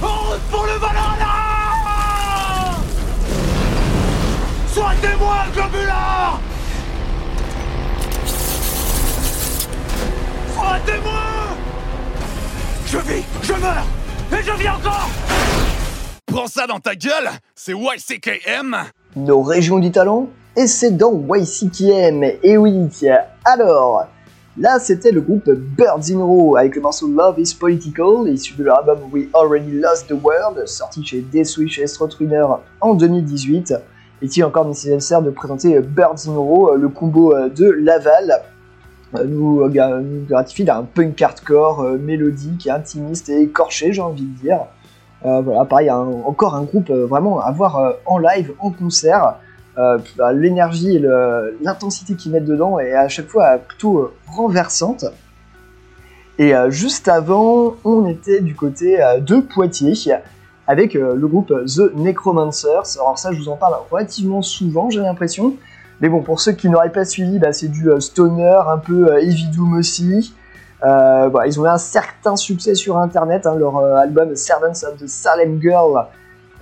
En 0.04 0.30
route 0.30 0.42
pour 0.52 0.64
le 0.64 0.74
Valhalla! 0.74 1.50
Globulard 5.54 6.40
Sois 10.54 10.80
témoin 10.86 11.58
Je 12.86 12.98
vis, 12.98 13.24
je 13.42 13.54
meurs, 13.54 13.86
et 14.32 14.44
je 14.44 14.52
vis 14.52 14.70
encore 14.70 15.10
Prends 16.32 16.48
ça 16.48 16.68
dans 16.68 16.80
ta 16.80 16.96
gueule! 16.96 17.30
C'est 17.56 17.74
YCKM! 17.74 18.76
nos 19.16 19.42
régions 19.42 19.80
du 19.80 19.92
talent, 19.92 20.28
et 20.56 20.68
c'est 20.68 20.92
dans 20.92 21.12
YCKM. 21.12 22.24
Et 22.44 22.58
oui, 22.58 22.88
alors, 23.44 24.06
là 24.58 24.80
c'était 24.80 25.12
le 25.12 25.22
groupe 25.22 25.50
Birds 25.50 26.12
in 26.12 26.20
Row 26.24 26.56
avec 26.56 26.76
le 26.76 26.82
morceau 26.82 27.08
Love 27.08 27.40
is 27.40 27.56
Political, 27.60 28.28
issu 28.28 28.54
de 28.54 28.64
leur 28.64 28.80
album 28.80 29.00
We 29.12 29.26
Already 29.34 29.72
Lost 29.72 30.08
the 30.08 30.16
World, 30.24 30.68
sorti 30.68 31.04
chez 31.04 31.22
Deathwish 31.22 31.80
et 31.80 31.86
Runner 32.20 32.46
en 32.82 32.94
2018. 32.94 33.74
Est-il 34.22 34.44
encore 34.44 34.66
nécessaire 34.66 35.22
de 35.22 35.32
présenter 35.32 35.80
Birds 35.80 36.28
in 36.28 36.36
Row, 36.36 36.76
le 36.76 36.90
combo 36.90 37.34
de 37.50 37.70
Laval? 37.72 38.44
Euh, 39.16 39.26
nous, 39.26 39.62
euh, 39.62 40.02
nous 40.02 40.26
gratifie 40.26 40.64
d'un 40.64 40.84
punk 40.84 41.20
hardcore 41.22 41.82
euh, 41.82 41.98
mélodique, 41.98 42.68
intimiste 42.68 43.30
et 43.30 43.42
écorché, 43.42 43.92
j'ai 43.92 44.02
envie 44.02 44.26
de 44.26 44.40
dire. 44.40 44.60
Euh, 45.26 45.42
voilà, 45.42 45.66
pareil, 45.66 45.92
encore 45.92 46.56
un 46.56 46.64
groupe 46.64 46.90
euh, 46.90 47.06
vraiment 47.06 47.42
à 47.42 47.52
voir 47.52 47.78
euh, 47.78 47.92
en 48.06 48.18
live, 48.18 48.54
en 48.60 48.72
concert. 48.72 49.36
Bah, 50.18 50.34
L'énergie 50.34 50.98
et 50.98 51.06
l'intensité 51.62 52.16
qu'ils 52.16 52.34
mettent 52.34 52.44
dedans 52.44 52.80
est 52.80 52.92
à 52.94 53.08
chaque 53.08 53.28
fois 53.28 53.58
plutôt 53.58 54.12
renversante. 54.28 55.06
Et 56.38 56.52
juste 56.68 57.08
avant, 57.08 57.76
on 57.86 58.06
était 58.06 58.42
du 58.42 58.56
côté 58.56 59.00
de 59.22 59.40
Poitiers 59.40 60.18
avec 60.68 60.96
le 60.96 61.26
groupe 61.28 61.54
The 61.66 61.96
Necromancers. 61.96 62.98
Alors 63.00 63.18
ça, 63.18 63.32
je 63.32 63.40
vous 63.40 63.48
en 63.48 63.56
parle 63.56 63.76
relativement 63.90 64.42
souvent, 64.42 64.90
j'ai 64.90 65.00
l'impression. 65.00 65.56
Mais 66.02 66.10
bon, 66.10 66.24
pour 66.24 66.42
ceux 66.42 66.52
qui 66.52 66.68
n'auraient 66.68 66.92
pas 66.92 67.06
suivi, 67.06 67.40
bah, 67.40 67.54
c'est 67.54 67.70
du 67.70 67.88
stoner, 68.00 68.60
un 68.68 68.80
peu 68.80 69.18
heavy 69.18 69.48
doom 69.48 69.78
aussi. 69.78 70.34
Euh, 70.84 71.30
ils 71.46 71.60
ont 71.60 71.66
eu 71.66 71.70
un 71.70 71.78
certain 71.78 72.36
succès 72.36 72.76
sur 72.76 72.98
internet. 72.98 73.46
hein, 73.46 73.56
leur 73.56 73.78
euh, 73.78 73.96
album 73.96 74.36
Servants 74.36 74.88
of 74.88 74.98
the 74.98 75.08
Salem 75.08 75.60
Girl, 75.62 76.06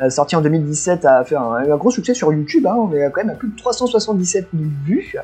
euh, 0.01 0.09
sorti 0.09 0.36
en 0.36 0.41
2017, 0.41 1.05
a 1.05 1.24
fait 1.24 1.36
un, 1.36 1.78
gros 1.78 1.91
succès 1.91 2.13
sur 2.13 2.34
YouTube. 2.34 2.65
hein, 2.65 2.76
on 2.78 2.93
est 2.93 3.09
quand 3.11 3.22
même 3.22 3.32
à 3.32 3.36
plus 3.36 3.49
de 3.49 3.55
377 3.55 4.47
000 4.53 4.70
vues. 4.86 5.15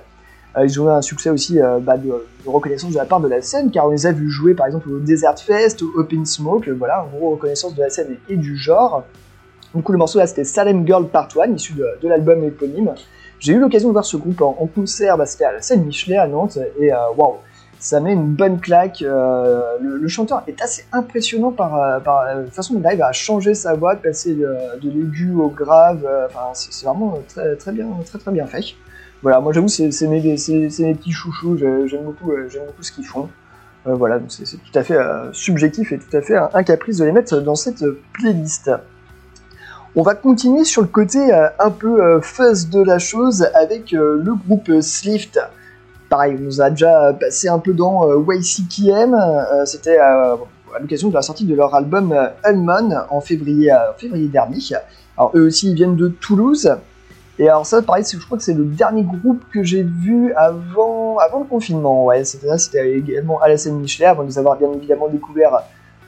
Euh, 0.56 0.66
ils 0.66 0.80
ont 0.80 0.86
eu 0.86 0.92
un 0.92 1.02
succès 1.02 1.32
aussi 1.32 1.60
bah, 1.82 1.98
de, 1.98 2.12
reconnaissance 2.46 2.92
de 2.92 2.98
la 2.98 3.06
part 3.06 3.20
de 3.20 3.28
la 3.28 3.42
scène, 3.42 3.72
car 3.72 3.88
on 3.88 3.90
les 3.90 4.06
a 4.06 4.12
vus 4.12 4.30
jouer 4.30 4.54
par 4.54 4.68
exemple 4.68 4.90
au 4.90 5.00
Desert 5.00 5.40
Fest, 5.40 5.82
au 5.82 5.92
Open 5.98 6.26
Smoke. 6.26 6.70
voilà, 6.78 7.06
une 7.12 7.20
grosse 7.20 7.34
reconnaissance 7.36 7.74
de 7.74 7.82
la 7.82 7.90
scène 7.90 8.18
et, 8.30 8.38
du 8.38 8.56
genre. 8.56 9.04
Du 9.74 9.82
coup, 9.82 9.92
le 9.92 9.98
morceau 9.98 10.20
là, 10.20 10.28
c'était 10.28 10.44
Salem 10.44 10.86
Girl 10.86 11.08
Part 11.08 11.30
1, 11.36 11.54
issu 11.54 11.74
de, 11.74 12.08
l'album 12.08 12.44
éponyme. 12.44 12.94
J'ai 13.40 13.54
eu 13.54 13.60
l'occasion 13.60 13.88
de 13.88 13.94
voir 13.94 14.06
ce 14.06 14.18
groupe 14.18 14.40
en, 14.42 14.56
en 14.60 14.68
concert, 14.68 15.18
bah, 15.18 15.26
c'était 15.26 15.46
à 15.46 15.52
la 15.52 15.62
scène 15.64 15.84
Michelet 15.84 16.18
à 16.18 16.28
Nantes, 16.28 16.60
et 16.80 16.92
waouh, 17.18 17.38
ça 17.84 18.00
met 18.00 18.14
une 18.14 18.34
bonne 18.34 18.60
claque. 18.60 19.02
euh, 19.02 19.78
le, 19.82 20.08
chanteur 20.08 20.44
est 20.48 20.62
assez 20.62 20.86
impressionnant 20.92 21.52
par, 21.52 21.76
euh, 21.76 22.00
par 22.00 22.24
la 22.26 22.46
façon 22.46 22.74
dont 22.74 22.80
il 22.80 22.86
arrive 22.88 23.02
à 23.02 23.12
changer 23.12 23.54
sa 23.54 23.74
voix, 23.74 23.96
de 23.96 24.02
passer 24.02 24.34
de, 24.34 24.90
l'aigu 24.90 25.34
au 25.34 25.50
grave. 25.50 26.06
euh, 26.06 26.28
Enfin, 26.28 26.52
c'est 26.54 26.86
vraiment 26.86 27.20
très, 27.28 27.56
très 27.58 27.74
bien, 27.74 27.88
très 28.06 28.18
très 28.18 28.32
bien 28.32 28.48
fait. 28.48 28.64
Voilà, 29.22 29.40
moi 29.40 29.54
j'avoue, 29.54 29.68
c'est 29.68 29.90
mes, 30.08 30.22
mes 30.22 30.96
petits 30.96 31.12
chouchous. 31.12 31.58
J'aime 31.58 32.04
beaucoup, 32.04 32.32
euh, 32.32 32.48
beaucoup 32.66 32.84
ce 32.84 32.92
qu'ils 32.92 33.06
font. 33.06 33.30
Euh, 33.86 33.96
voilà, 33.96 34.18
donc 34.18 34.32
c'est 34.32 34.46
tout 34.46 34.80
à 34.80 34.84
fait 34.84 34.96
euh, 34.96 35.32
subjectif 35.34 35.92
et 35.92 36.00
tout 36.00 36.16
à 36.16 36.22
fait 36.22 36.38
un, 36.38 36.64
caprice 36.64 36.98
de 36.98 37.06
les 37.06 37.12
mettre 37.12 37.42
dans 37.42 37.56
cette 37.56 37.84
playlist. 38.14 38.72
On 39.96 40.04
va 40.04 40.16
continuer 40.16 40.64
sur 40.64 40.82
le 40.82 40.88
côté 40.88 41.34
euh, 41.34 41.50
un 41.60 41.70
peu 41.70 42.02
euh, 42.02 42.22
fuzz 42.22 42.70
de 42.70 42.82
la 42.82 42.98
chose 42.98 43.46
avec 43.54 43.94
euh, 43.94 44.22
le 44.24 44.36
groupe 44.36 44.70
euh, 44.70 44.82
Slift. 44.82 45.40
Pareil, 46.14 46.36
on 46.40 46.44
nous 46.44 46.62
a 46.62 46.70
déjà 46.70 47.12
passé 47.20 47.48
un 47.48 47.58
peu 47.58 47.74
dans 47.74 48.08
euh, 48.08 48.24
YCKM. 48.36 49.16
euh, 49.16 49.66
C'était 49.66 49.98
euh, 49.98 50.36
à 50.76 50.80
l'occasion 50.80 51.10
de 51.10 51.16
la 51.16 51.24
sortie 51.24 51.44
de 51.44 51.56
leur 51.56 51.74
album 51.74 52.12
euh, 52.12 52.28
Unmon 52.44 52.92
en 53.10 53.20
février, 53.20 53.72
euh, 53.72 53.90
en 53.90 53.98
février 53.98 54.28
dernier. 54.28 54.60
Alors 55.18 55.32
eux 55.34 55.48
aussi, 55.48 55.72
ils 55.72 55.74
viennent 55.74 55.96
de 55.96 56.10
Toulouse. 56.10 56.72
Et 57.40 57.50
alors 57.50 57.66
ça, 57.66 57.82
pareil, 57.82 58.04
je 58.08 58.24
crois 58.24 58.38
que 58.38 58.44
c'est 58.44 58.54
le 58.54 58.64
dernier 58.64 59.02
groupe 59.02 59.42
que 59.52 59.64
j'ai 59.64 59.82
vu 59.82 60.32
avant, 60.34 61.18
avant 61.18 61.40
le 61.40 61.46
confinement. 61.46 62.06
Ouais, 62.06 62.24
c'était 62.24 62.92
également 62.92 63.42
à 63.42 63.50
la 63.50 63.58
scène 63.58 63.80
Michelet, 63.80 64.06
avant 64.06 64.22
de 64.22 64.28
les 64.28 64.38
avoir 64.38 64.56
bien 64.60 64.72
évidemment 64.72 65.08
découvert 65.08 65.64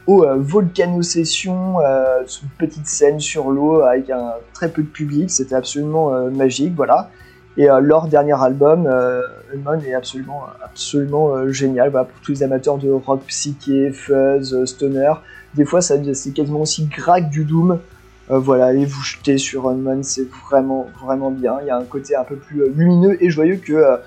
au 0.05 0.23
euh, 0.23 0.35
Volcano 0.37 1.01
Session, 1.01 1.79
euh, 1.79 2.21
une 2.43 2.49
petite 2.59 2.85
scène 2.85 3.19
sur 3.19 3.49
l'eau 3.49 3.81
avec 3.81 4.11
un 4.11 4.33
très 4.53 4.69
peu 4.69 4.83
de 4.83 4.87
public. 4.87 5.31
C'était 5.31 5.55
absolument 5.55 6.13
euh, 6.13 6.29
magique, 6.29 6.75
voilà. 6.75 7.09
Et 7.57 7.69
euh, 7.69 7.79
leur 7.79 8.07
dernier 8.07 8.33
album, 8.41 8.85
euh, 8.85 9.21
Unmon, 9.53 9.79
est 9.79 9.93
absolument, 9.93 10.43
absolument 10.63 11.29
euh, 11.29 11.51
génial. 11.51 11.91
Pour 11.91 12.05
tous 12.21 12.31
les 12.31 12.43
amateurs 12.43 12.77
de 12.77 12.91
rock 12.91 13.21
psyché, 13.27 13.91
fuzz, 13.91 14.65
stoner. 14.65 15.13
Des 15.55 15.65
fois, 15.65 15.81
c'est 15.81 16.01
quasiment 16.33 16.61
aussi 16.61 16.85
grag 16.85 17.29
du 17.29 17.45
doom. 17.45 17.79
Voilà, 18.27 18.65
allez 18.65 18.85
vous 18.85 19.03
jeter 19.03 19.37
sur 19.37 19.69
Unmon, 19.69 20.01
c'est 20.01 20.27
vraiment, 20.49 20.87
vraiment 21.03 21.29
bien. 21.29 21.57
Il 21.61 21.67
y 21.67 21.69
a 21.69 21.77
un 21.77 21.83
côté 21.83 22.15
un 22.15 22.23
peu 22.23 22.35
plus 22.35 22.67
lumineux 22.73 23.23
et 23.23 23.29
joyeux 23.29 23.57
que 23.57 23.99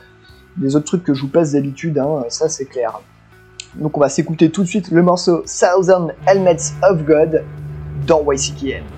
les 0.60 0.74
autres 0.74 0.86
trucs 0.86 1.04
que 1.04 1.14
je 1.14 1.22
vous 1.22 1.28
passe 1.28 1.52
d'habitude, 1.52 1.98
hein, 1.98 2.24
ça 2.28 2.48
c'est 2.48 2.64
clair. 2.64 3.00
Donc 3.76 3.96
on 3.96 4.00
va 4.00 4.08
s'écouter 4.08 4.50
tout 4.50 4.64
de 4.64 4.68
suite 4.68 4.90
le 4.90 5.02
morceau 5.04 5.44
Thousand 5.46 6.08
Helmets 6.26 6.72
of 6.82 7.04
God 7.04 7.44
dans 8.08 8.24
YCKM. 8.32 8.97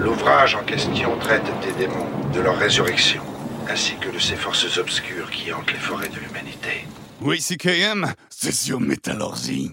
L'ouvrage 0.00 0.54
en 0.54 0.64
question 0.64 1.14
traite 1.18 1.44
des 1.60 1.72
démons, 1.72 2.08
de 2.32 2.40
leur 2.40 2.56
résurrection, 2.56 3.22
ainsi 3.68 3.96
que 4.00 4.08
de 4.08 4.18
ces 4.18 4.34
forces 4.34 4.78
obscures 4.78 5.30
qui 5.30 5.52
hantent 5.52 5.70
les 5.70 5.78
forêts 5.78 6.08
de 6.08 6.18
l'humanité. 6.18 6.86
Oui, 7.20 7.38
c'est 7.38 7.58
Métallurgie. 8.80 9.72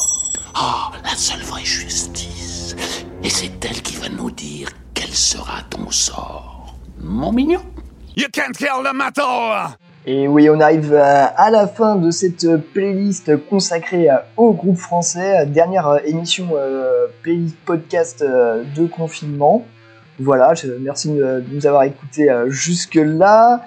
Justice. 1.71 2.75
Et 3.23 3.29
c'est 3.29 3.63
elle 3.63 3.81
qui 3.81 3.95
va 3.95 4.09
nous 4.09 4.29
dire 4.29 4.69
quel 4.93 5.09
sera 5.09 5.61
ton 5.69 5.89
sort. 5.89 6.75
Mon 6.99 7.31
mignon. 7.31 7.61
You 8.17 8.27
can't 8.31 8.51
kill 8.57 8.83
the 8.83 8.93
metal! 8.93 9.77
Et 10.05 10.27
oui, 10.27 10.49
on 10.49 10.59
arrive 10.59 10.93
à 10.95 11.49
la 11.49 11.67
fin 11.67 11.95
de 11.95 12.11
cette 12.11 12.45
playlist 12.73 13.31
consacrée 13.47 14.07
au 14.35 14.51
groupe 14.51 14.77
français, 14.77 15.45
dernière 15.45 15.99
émission 16.03 16.49
playlist 17.21 17.55
podcast 17.65 18.21
de 18.21 18.87
confinement. 18.87 19.65
Voilà, 20.19 20.53
merci 20.81 21.09
de 21.13 21.43
nous 21.51 21.65
avoir 21.67 21.83
écoutés 21.83 22.27
jusque-là. 22.47 23.63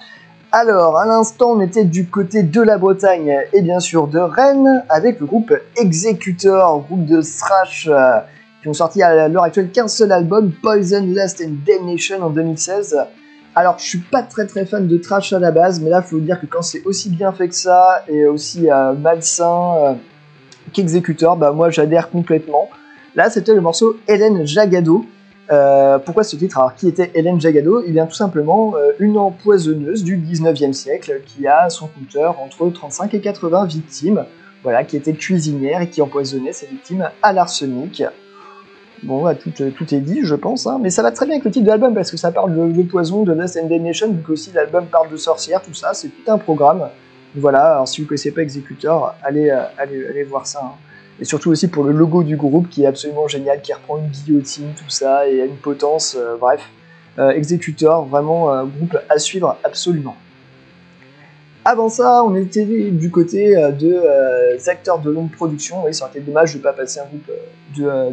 Alors, 0.56 0.98
à 0.98 1.05
l'instant, 1.05 1.51
on 1.56 1.60
était 1.60 1.82
du 1.82 2.06
côté 2.06 2.44
de 2.44 2.60
la 2.60 2.78
Bretagne 2.78 3.40
et 3.52 3.60
bien 3.60 3.81
sûr 3.81 4.06
de 4.06 4.20
Rennes 4.20 4.85
avec 4.89 5.18
le 5.18 5.26
groupe 5.26 5.52
Executor, 5.76 6.81
groupe 6.82 7.06
de 7.06 7.20
thrash 7.20 7.89
euh, 7.90 8.20
qui 8.62 8.68
ont 8.68 8.72
sorti 8.72 9.02
à 9.02 9.26
l'heure 9.26 9.43
actuelle 9.43 9.72
qu'un 9.72 9.89
seul 9.89 10.12
album, 10.12 10.52
Poison, 10.62 11.05
Lust 11.05 11.43
and 11.44 11.55
Damnation 11.66 12.22
en 12.22 12.31
2016. 12.31 12.97
Alors, 13.56 13.81
je 13.81 13.85
suis 13.85 13.98
pas 13.98 14.22
très 14.22 14.47
très 14.47 14.64
fan 14.64 14.86
de 14.86 14.97
thrash 14.97 15.32
à 15.32 15.40
la 15.40 15.51
base, 15.51 15.81
mais 15.81 15.90
là, 15.90 16.02
faut 16.02 16.20
dire 16.20 16.40
que 16.40 16.47
quand 16.47 16.62
c'est 16.62 16.85
aussi 16.85 17.10
bien 17.10 17.32
fait 17.32 17.48
que 17.48 17.56
ça 17.56 18.05
et 18.06 18.24
aussi 18.26 18.70
euh, 18.70 18.93
malsain 18.93 19.74
euh, 19.78 19.94
qu'Executor, 20.72 21.36
bah 21.36 21.51
moi 21.51 21.70
j'adhère 21.70 22.10
complètement. 22.10 22.68
Là, 23.16 23.28
c'était 23.28 23.55
le 23.55 23.60
morceau 23.60 23.97
Hélène 24.06 24.47
Jagado. 24.47 25.05
Euh, 25.51 25.99
pourquoi 25.99 26.25
ce 26.25 26.37
titre 26.37 26.59
Alors, 26.59 26.75
qui 26.75 26.89
était 26.89 27.11
Hélène 27.15 27.41
Jagado 27.41 27.83
Il 27.87 27.93
vient 27.93 28.07
tout 28.07 28.15
simplement 28.15 28.75
euh, 28.77 28.93
une 28.99 29.19
empoisonneuse 29.19 30.03
du 30.03 30.16
19e 30.16 30.73
siècle 30.73 31.21
qui 31.27 31.47
a 31.47 31.69
son 31.69 31.89
compteur 31.89 32.41
entre 32.41 32.69
35 32.71 33.12
et 33.15 33.21
80 33.21 33.66
victimes, 33.66 34.25
voilà, 34.62 34.85
qui 34.85 34.97
était 34.97 35.12
cuisinière 35.12 35.83
et 35.83 35.91
qui 35.91 36.01
empoisonnait 36.01 36.53
ses 36.53 36.66
victimes 36.66 37.11
à 37.23 37.33
l'arsenic. 37.33 38.03
Bon, 39.03 39.23
bah, 39.23 39.35
tout, 39.35 39.51
tout, 39.51 39.95
est 39.95 40.01
dit, 40.01 40.21
je 40.23 40.35
pense, 40.35 40.66
hein, 40.66 40.79
mais 40.81 40.89
ça 40.89 41.03
va 41.03 41.11
très 41.11 41.27
bien 41.27 41.35
avec 41.35 41.45
le 41.45 41.51
titre 41.51 41.66
de 41.66 41.71
l'album 41.71 41.93
parce 41.93 42.11
que 42.11 42.16
ça 42.16 42.33
parle 42.33 42.55
de, 42.55 42.83
poison, 42.85 43.25
de 43.25 43.35
Lust 43.35 43.59
and 43.62 43.66
Damnation, 43.66 44.11
vu 44.11 44.23
qu'aussi 44.23 44.51
l'album 44.55 44.87
parle 44.87 45.11
de 45.11 45.16
sorcières, 45.19 45.61
tout 45.61 45.75
ça, 45.75 45.93
c'est 45.93 46.09
tout 46.09 46.31
un 46.31 46.39
programme. 46.39 46.89
Voilà, 47.35 47.83
si 47.85 48.01
vous 48.01 48.05
ne 48.05 48.09
connaissez 48.09 48.31
pas 48.31 48.41
Executor, 48.41 49.15
allez, 49.23 49.51
euh, 49.51 49.65
allez, 49.77 50.07
allez 50.07 50.25
voir 50.25 50.47
ça. 50.47 50.61
Hein 50.65 50.94
et 51.20 51.24
surtout 51.24 51.51
aussi 51.51 51.69
pour 51.69 51.85
le 51.85 51.93
logo 51.93 52.23
du 52.23 52.36
groupe 52.36 52.69
qui 52.69 52.82
est 52.85 52.86
absolument 52.86 53.28
génial, 53.28 53.61
qui 53.62 53.73
reprend 53.73 53.99
une 53.99 54.09
guillotine, 54.09 54.73
tout 54.77 54.91
ça, 54.91 55.28
et 55.28 55.39
une 55.39 55.57
potence, 55.57 56.16
euh, 56.19 56.36
bref. 56.36 56.61
Euh, 57.19 57.31
Executor, 57.31 58.07
vraiment 58.07 58.53
un 58.53 58.65
groupe 58.65 58.97
à 59.09 59.19
suivre 59.19 59.57
absolument. 59.62 60.16
Avant 61.65 61.89
ça, 61.89 62.24
on 62.24 62.35
était 62.35 62.65
du 62.65 63.11
côté 63.11 63.57
euh, 63.57 63.70
de 63.70 63.93
euh, 63.95 64.59
acteurs 64.66 64.99
de 64.99 65.11
longue 65.11 65.31
production. 65.31 65.85
Oui, 65.85 65.95
ça 65.95 66.05
aurait 66.05 66.19
été 66.19 66.27
dommage 66.27 66.53
de 66.53 66.59
ne 66.59 66.62
pas 66.62 66.73
passer 66.73 67.01
un 67.01 67.07
groupe 67.07 67.31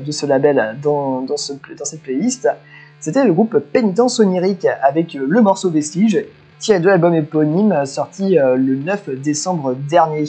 de, 0.05 0.11
ce 0.11 0.25
label 0.25 0.77
dans, 0.81 1.21
dans, 1.21 1.37
ce, 1.37 1.53
dans 1.53 1.85
cette 1.85 2.03
playlist. 2.03 2.47
C'était 2.99 3.25
le 3.25 3.33
groupe 3.33 3.57
Pénitence 3.57 4.19
Onirique 4.19 4.67
avec 4.83 5.15
le 5.15 5.41
morceau 5.41 5.71
Vestige, 5.71 6.23
tiré 6.59 6.79
de 6.79 6.85
l'album 6.85 7.15
éponyme 7.15 7.85
sorti 7.87 8.35
le 8.35 8.75
9 8.75 9.09
décembre 9.19 9.73
dernier. 9.73 10.25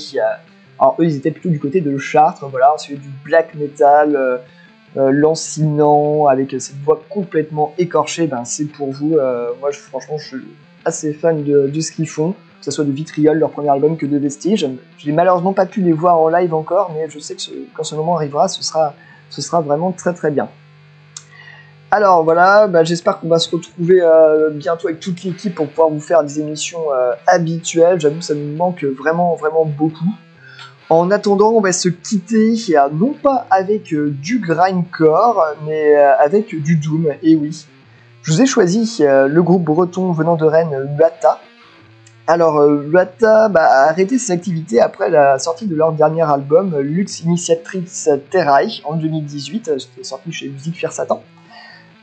Alors 0.82 0.96
eux, 0.98 1.04
ils 1.04 1.14
étaient 1.14 1.30
plutôt 1.30 1.48
du 1.48 1.60
côté 1.60 1.80
de 1.80 1.96
Chartres, 1.96 2.44
voilà, 2.48 2.74
c'est 2.76 2.94
du 2.94 3.08
black 3.24 3.54
metal, 3.54 4.16
euh, 4.16 4.38
euh, 4.96 5.12
lancinant, 5.12 6.26
avec 6.26 6.50
cette 6.58 6.82
voix 6.82 7.00
complètement 7.08 7.72
écorchée, 7.78 8.26
ben 8.26 8.44
c'est 8.44 8.64
pour 8.64 8.90
vous. 8.90 9.14
Euh, 9.14 9.50
moi, 9.60 9.70
franchement, 9.70 10.18
je 10.18 10.26
suis 10.26 10.44
assez 10.84 11.12
fan 11.12 11.44
de, 11.44 11.70
ce 11.80 11.92
qu'ils 11.92 12.08
font, 12.08 12.32
que 12.32 12.64
ce 12.64 12.72
soit 12.72 12.84
de 12.84 12.90
Vitriol, 12.90 13.38
leur 13.38 13.50
premier 13.50 13.68
album, 13.68 13.96
que 13.96 14.06
de 14.06 14.18
Vestige. 14.18 14.68
Je 14.98 15.06
n'ai 15.06 15.12
malheureusement 15.12 15.52
pas 15.52 15.66
pu 15.66 15.82
les 15.82 15.92
voir 15.92 16.18
en 16.18 16.28
live 16.28 16.52
encore, 16.52 16.90
mais 16.92 17.08
je 17.08 17.20
sais 17.20 17.36
que 17.36 17.42
quand 17.76 17.84
ce 17.84 17.94
moment 17.94 18.16
arrivera, 18.16 18.48
ce 18.48 18.64
sera, 18.64 18.94
ce 19.30 19.40
sera 19.40 19.60
vraiment 19.60 19.92
très 19.92 20.12
très 20.14 20.32
bien. 20.32 20.48
Alors 21.92 22.24
voilà, 22.24 22.66
bah, 22.66 22.82
j'espère 22.82 23.20
qu'on 23.20 23.28
va 23.28 23.38
se 23.38 23.54
retrouver 23.54 24.02
bientôt 24.54 24.88
avec 24.88 24.98
toute 24.98 25.22
l'équipe 25.22 25.54
pour 25.54 25.68
pouvoir 25.68 25.90
vous 25.90 26.00
faire 26.00 26.24
des 26.24 26.40
émissions 26.40 26.86
habituelles. 27.28 28.00
J'avoue, 28.00 28.20
ça 28.20 28.34
nous 28.34 28.56
manque 28.56 28.82
vraiment 28.82 29.36
vraiment 29.36 29.64
beaucoup. 29.64 30.12
En 30.92 31.10
attendant, 31.10 31.52
on 31.52 31.62
va 31.62 31.72
se 31.72 31.88
quitter 31.88 32.54
non 32.92 33.14
pas 33.14 33.46
avec 33.48 33.94
euh, 33.94 34.10
du 34.10 34.40
grindcore, 34.40 35.42
mais 35.64 35.96
euh, 35.96 36.12
avec 36.18 36.54
du 36.54 36.76
doom. 36.76 37.08
Et 37.22 37.34
oui, 37.34 37.64
je 38.20 38.30
vous 38.30 38.42
ai 38.42 38.44
choisi 38.44 38.98
euh, 39.00 39.26
le 39.26 39.42
groupe 39.42 39.64
breton 39.64 40.12
venant 40.12 40.36
de 40.36 40.44
Rennes, 40.44 40.94
Luata. 40.94 41.40
Alors, 42.26 42.62
Luata 42.66 43.48
bah, 43.48 43.64
a 43.64 43.88
arrêté 43.88 44.18
ses 44.18 44.32
activités 44.32 44.82
après 44.82 45.08
la 45.08 45.38
sortie 45.38 45.66
de 45.66 45.74
leur 45.74 45.92
dernier 45.94 46.30
album, 46.30 46.78
Lux 46.78 47.20
Initiatrix 47.20 47.86
Terrae, 48.28 48.82
en 48.84 48.96
2018. 48.96 49.78
C'était 49.78 50.04
sorti 50.04 50.30
chez 50.30 50.50
Musique 50.50 50.78
Faire 50.78 50.92
Satan. 50.92 51.22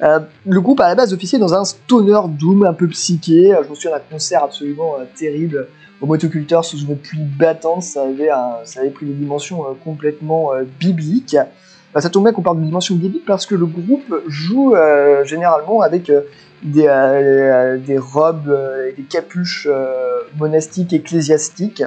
le 0.01 0.61
groupe 0.61 0.79
à 0.79 0.87
la 0.87 0.95
base 0.95 1.13
officiait 1.13 1.37
dans 1.37 1.53
un 1.53 1.63
stoner 1.63 2.21
doom 2.27 2.65
un 2.65 2.73
peu 2.73 2.87
psyché. 2.87 3.55
Je 3.63 3.69
me 3.69 3.75
souviens 3.75 3.91
d'un 3.91 4.01
concert 4.09 4.45
absolument 4.45 4.95
terrible 5.15 5.67
au 6.01 6.05
motoculteur 6.05 6.63
sous 6.63 6.77
une 6.79 6.97
pluie 6.97 7.23
battante, 7.23 7.83
ça 7.83 8.03
avait, 8.03 8.29
ça 8.63 8.81
avait 8.81 8.89
pris 8.89 9.05
des 9.05 9.13
dimensions 9.13 9.65
euh, 9.65 9.73
complètement 9.83 10.53
euh, 10.53 10.63
bibliques. 10.79 11.37
Bah, 11.93 12.01
ça 12.01 12.09
tombe 12.09 12.23
bien 12.23 12.33
qu'on 12.33 12.41
parle 12.41 12.59
de 12.59 12.65
dimensions 12.65 12.95
bibliques 12.95 13.25
parce 13.25 13.45
que 13.45 13.55
le 13.55 13.65
groupe 13.65 14.21
joue 14.27 14.75
euh, 14.75 15.25
généralement 15.25 15.81
avec 15.81 16.11
des, 16.63 16.87
robes 17.97 18.57
et 18.87 18.93
des 18.93 19.03
capuches 19.03 19.67
monastiques 20.37 20.93
ecclésiastiques. 20.93 21.83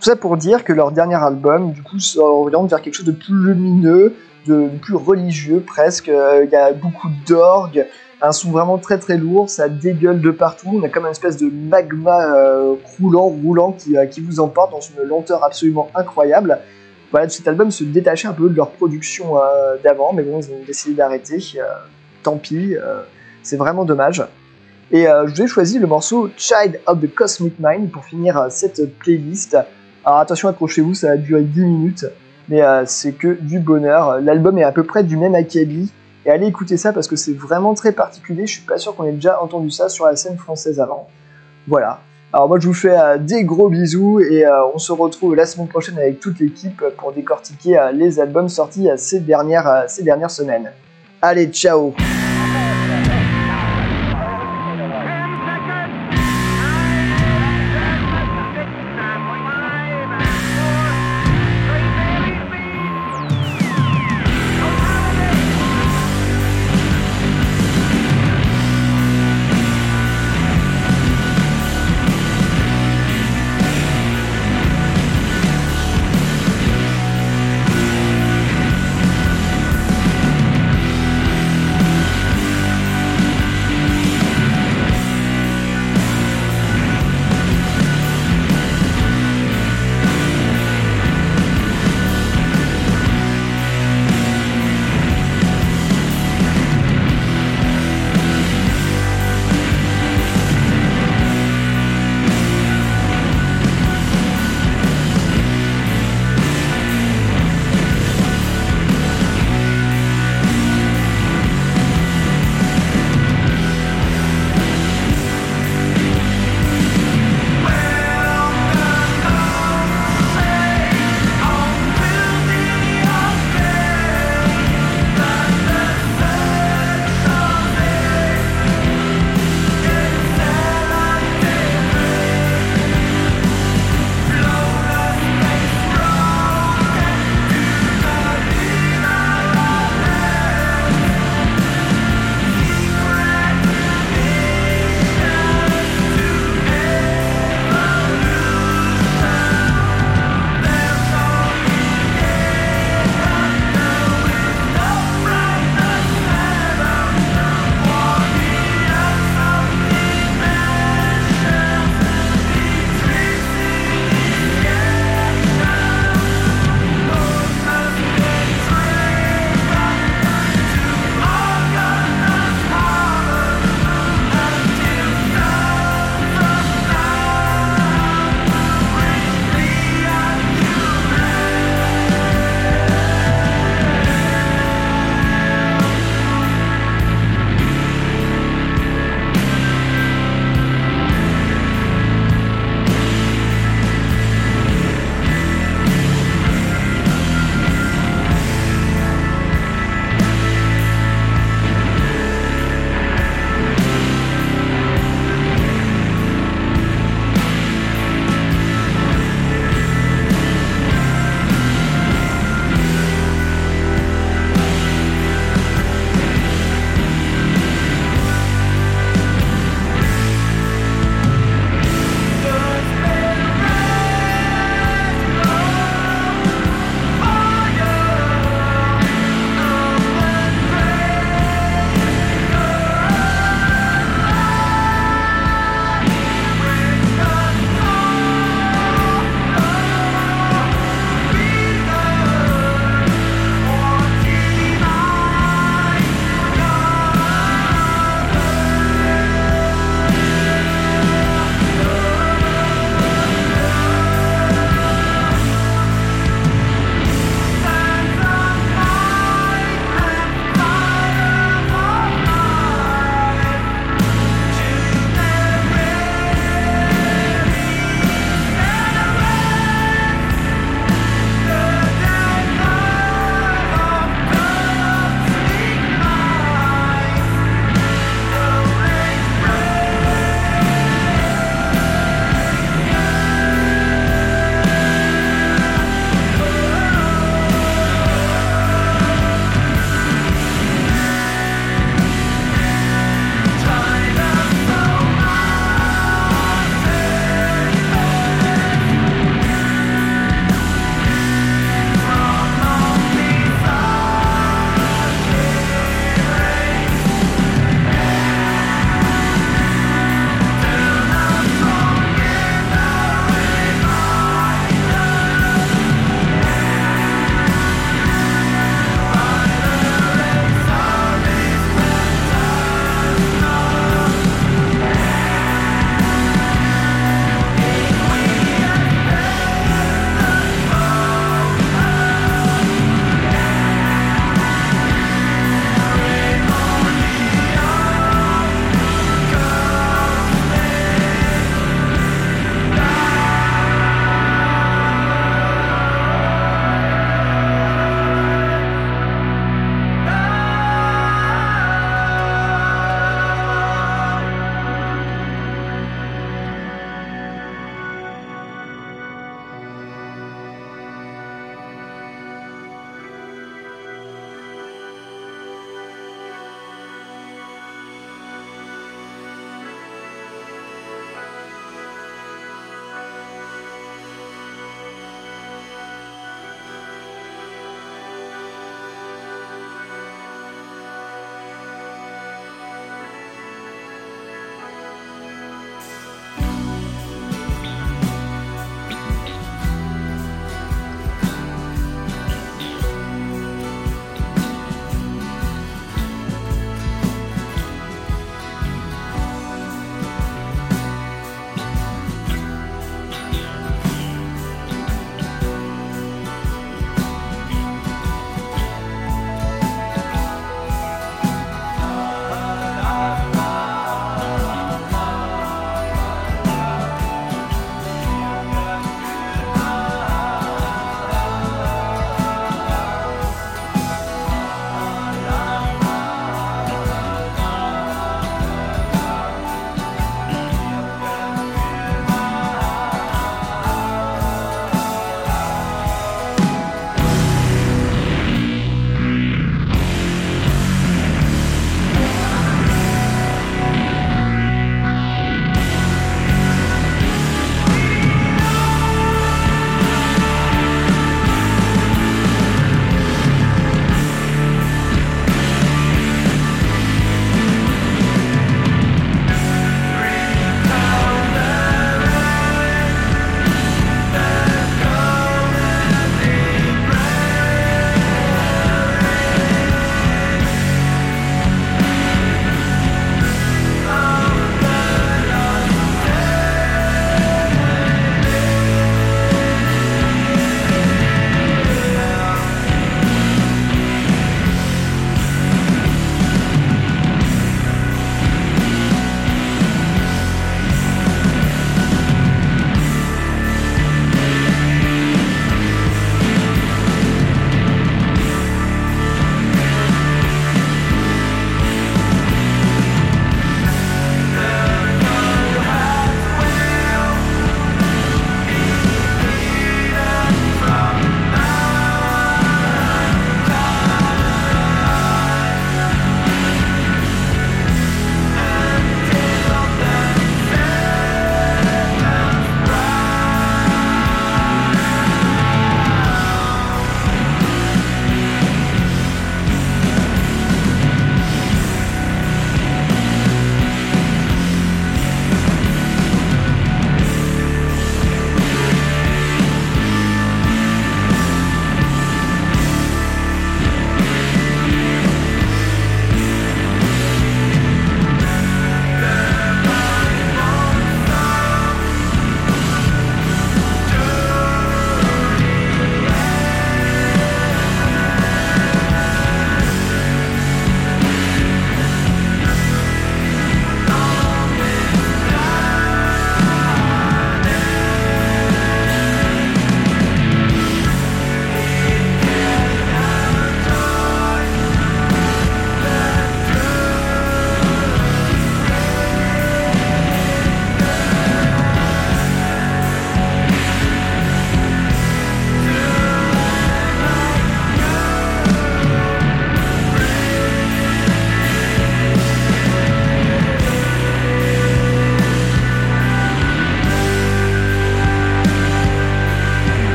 Tout 0.00 0.10
ça 0.10 0.16
pour 0.16 0.36
dire 0.36 0.64
que 0.64 0.72
leur 0.72 0.92
dernier 0.92 1.16
album, 1.16 1.72
du 1.72 1.82
coup, 1.82 1.98
s'oriente 1.98 2.70
vers 2.70 2.82
quelque 2.82 2.94
chose 2.94 3.06
de 3.06 3.12
plus 3.12 3.34
lumineux, 3.34 4.14
de 4.46 4.68
plus 4.80 4.94
religieux 4.94 5.62
presque. 5.66 6.06
Il 6.08 6.50
y 6.50 6.56
a 6.56 6.72
beaucoup 6.72 7.08
d'orgues, 7.26 7.86
un 8.22 8.32
son 8.32 8.50
vraiment 8.50 8.78
très 8.78 8.98
très 8.98 9.16
lourd, 9.16 9.48
ça 9.50 9.68
dégueule 9.68 10.20
de 10.20 10.30
partout, 10.30 10.70
on 10.74 10.82
a 10.82 10.88
comme 10.88 11.04
une 11.04 11.10
espèce 11.10 11.36
de 11.36 11.50
magma 11.50 12.34
euh, 12.34 12.74
croulant, 12.82 13.26
roulant 13.26 13.72
qui, 13.72 13.96
euh, 13.96 14.06
qui, 14.06 14.20
vous 14.20 14.40
emporte 14.40 14.70
dans 14.70 14.80
une 14.80 15.02
lenteur 15.06 15.44
absolument 15.44 15.90
incroyable. 15.94 16.58
Voilà, 17.10 17.28
cet 17.28 17.46
album 17.46 17.70
se 17.70 17.84
détachait 17.84 18.28
un 18.28 18.32
peu 18.32 18.48
de 18.48 18.56
leur 18.56 18.70
production 18.70 19.38
euh, 19.38 19.76
d'avant, 19.82 20.12
mais 20.12 20.22
bon, 20.22 20.40
ils 20.40 20.50
ont 20.50 20.64
décidé 20.66 20.94
d'arrêter, 20.94 21.38
tant 22.22 22.36
pis, 22.36 22.74
c'est 23.42 23.56
vraiment 23.56 23.84
dommage. 23.84 24.24
Et 24.90 25.04
je 25.04 25.30
vous 25.32 25.42
ai 25.42 25.46
choisi 25.46 25.78
le 25.78 25.86
morceau 25.86 26.30
Child 26.36 26.80
of 26.86 27.00
the 27.00 27.14
Cosmic 27.14 27.54
Mind 27.60 27.90
pour 27.90 28.04
finir 28.04 28.46
cette 28.48 28.98
playlist. 28.98 29.56
Alors 30.04 30.18
attention, 30.18 30.48
accrochez-vous, 30.48 30.94
ça 30.94 31.08
va 31.08 31.16
durer 31.16 31.42
10 31.42 31.60
minutes, 31.60 32.06
mais 32.48 32.62
c'est 32.86 33.12
que 33.12 33.38
du 33.40 33.60
bonheur. 33.60 34.20
L'album 34.20 34.58
est 34.58 34.64
à 34.64 34.72
peu 34.72 34.82
près 34.82 35.04
du 35.04 35.16
même 35.16 35.34
acabit, 35.34 35.92
et 36.26 36.30
allez 36.30 36.46
écouter 36.46 36.76
ça 36.76 36.92
parce 36.92 37.06
que 37.06 37.16
c'est 37.16 37.34
vraiment 37.34 37.74
très 37.74 37.92
particulier. 37.92 38.46
Je 38.46 38.54
suis 38.54 38.62
pas 38.62 38.78
sûr 38.78 38.94
qu'on 38.94 39.04
ait 39.04 39.12
déjà 39.12 39.42
entendu 39.42 39.70
ça 39.70 39.88
sur 39.88 40.06
la 40.06 40.16
scène 40.16 40.38
française 40.38 40.80
avant. 40.80 41.08
Voilà. 41.66 42.00
Alors 42.32 42.48
moi 42.48 42.58
je 42.58 42.66
vous 42.66 42.74
fais 42.74 42.98
euh, 42.98 43.16
des 43.16 43.44
gros 43.44 43.68
bisous 43.68 44.20
et 44.20 44.44
euh, 44.44 44.66
on 44.74 44.78
se 44.78 44.90
retrouve 44.90 45.36
la 45.36 45.46
semaine 45.46 45.68
prochaine 45.68 45.96
avec 45.98 46.18
toute 46.18 46.40
l'équipe 46.40 46.82
pour 46.96 47.12
décortiquer 47.12 47.78
euh, 47.78 47.92
les 47.92 48.18
albums 48.18 48.48
sortis 48.48 48.88
ces 48.96 49.20
dernières, 49.20 49.84
ces 49.86 50.02
dernières 50.02 50.32
semaines. 50.32 50.72
Allez, 51.22 51.46
ciao 51.46 51.94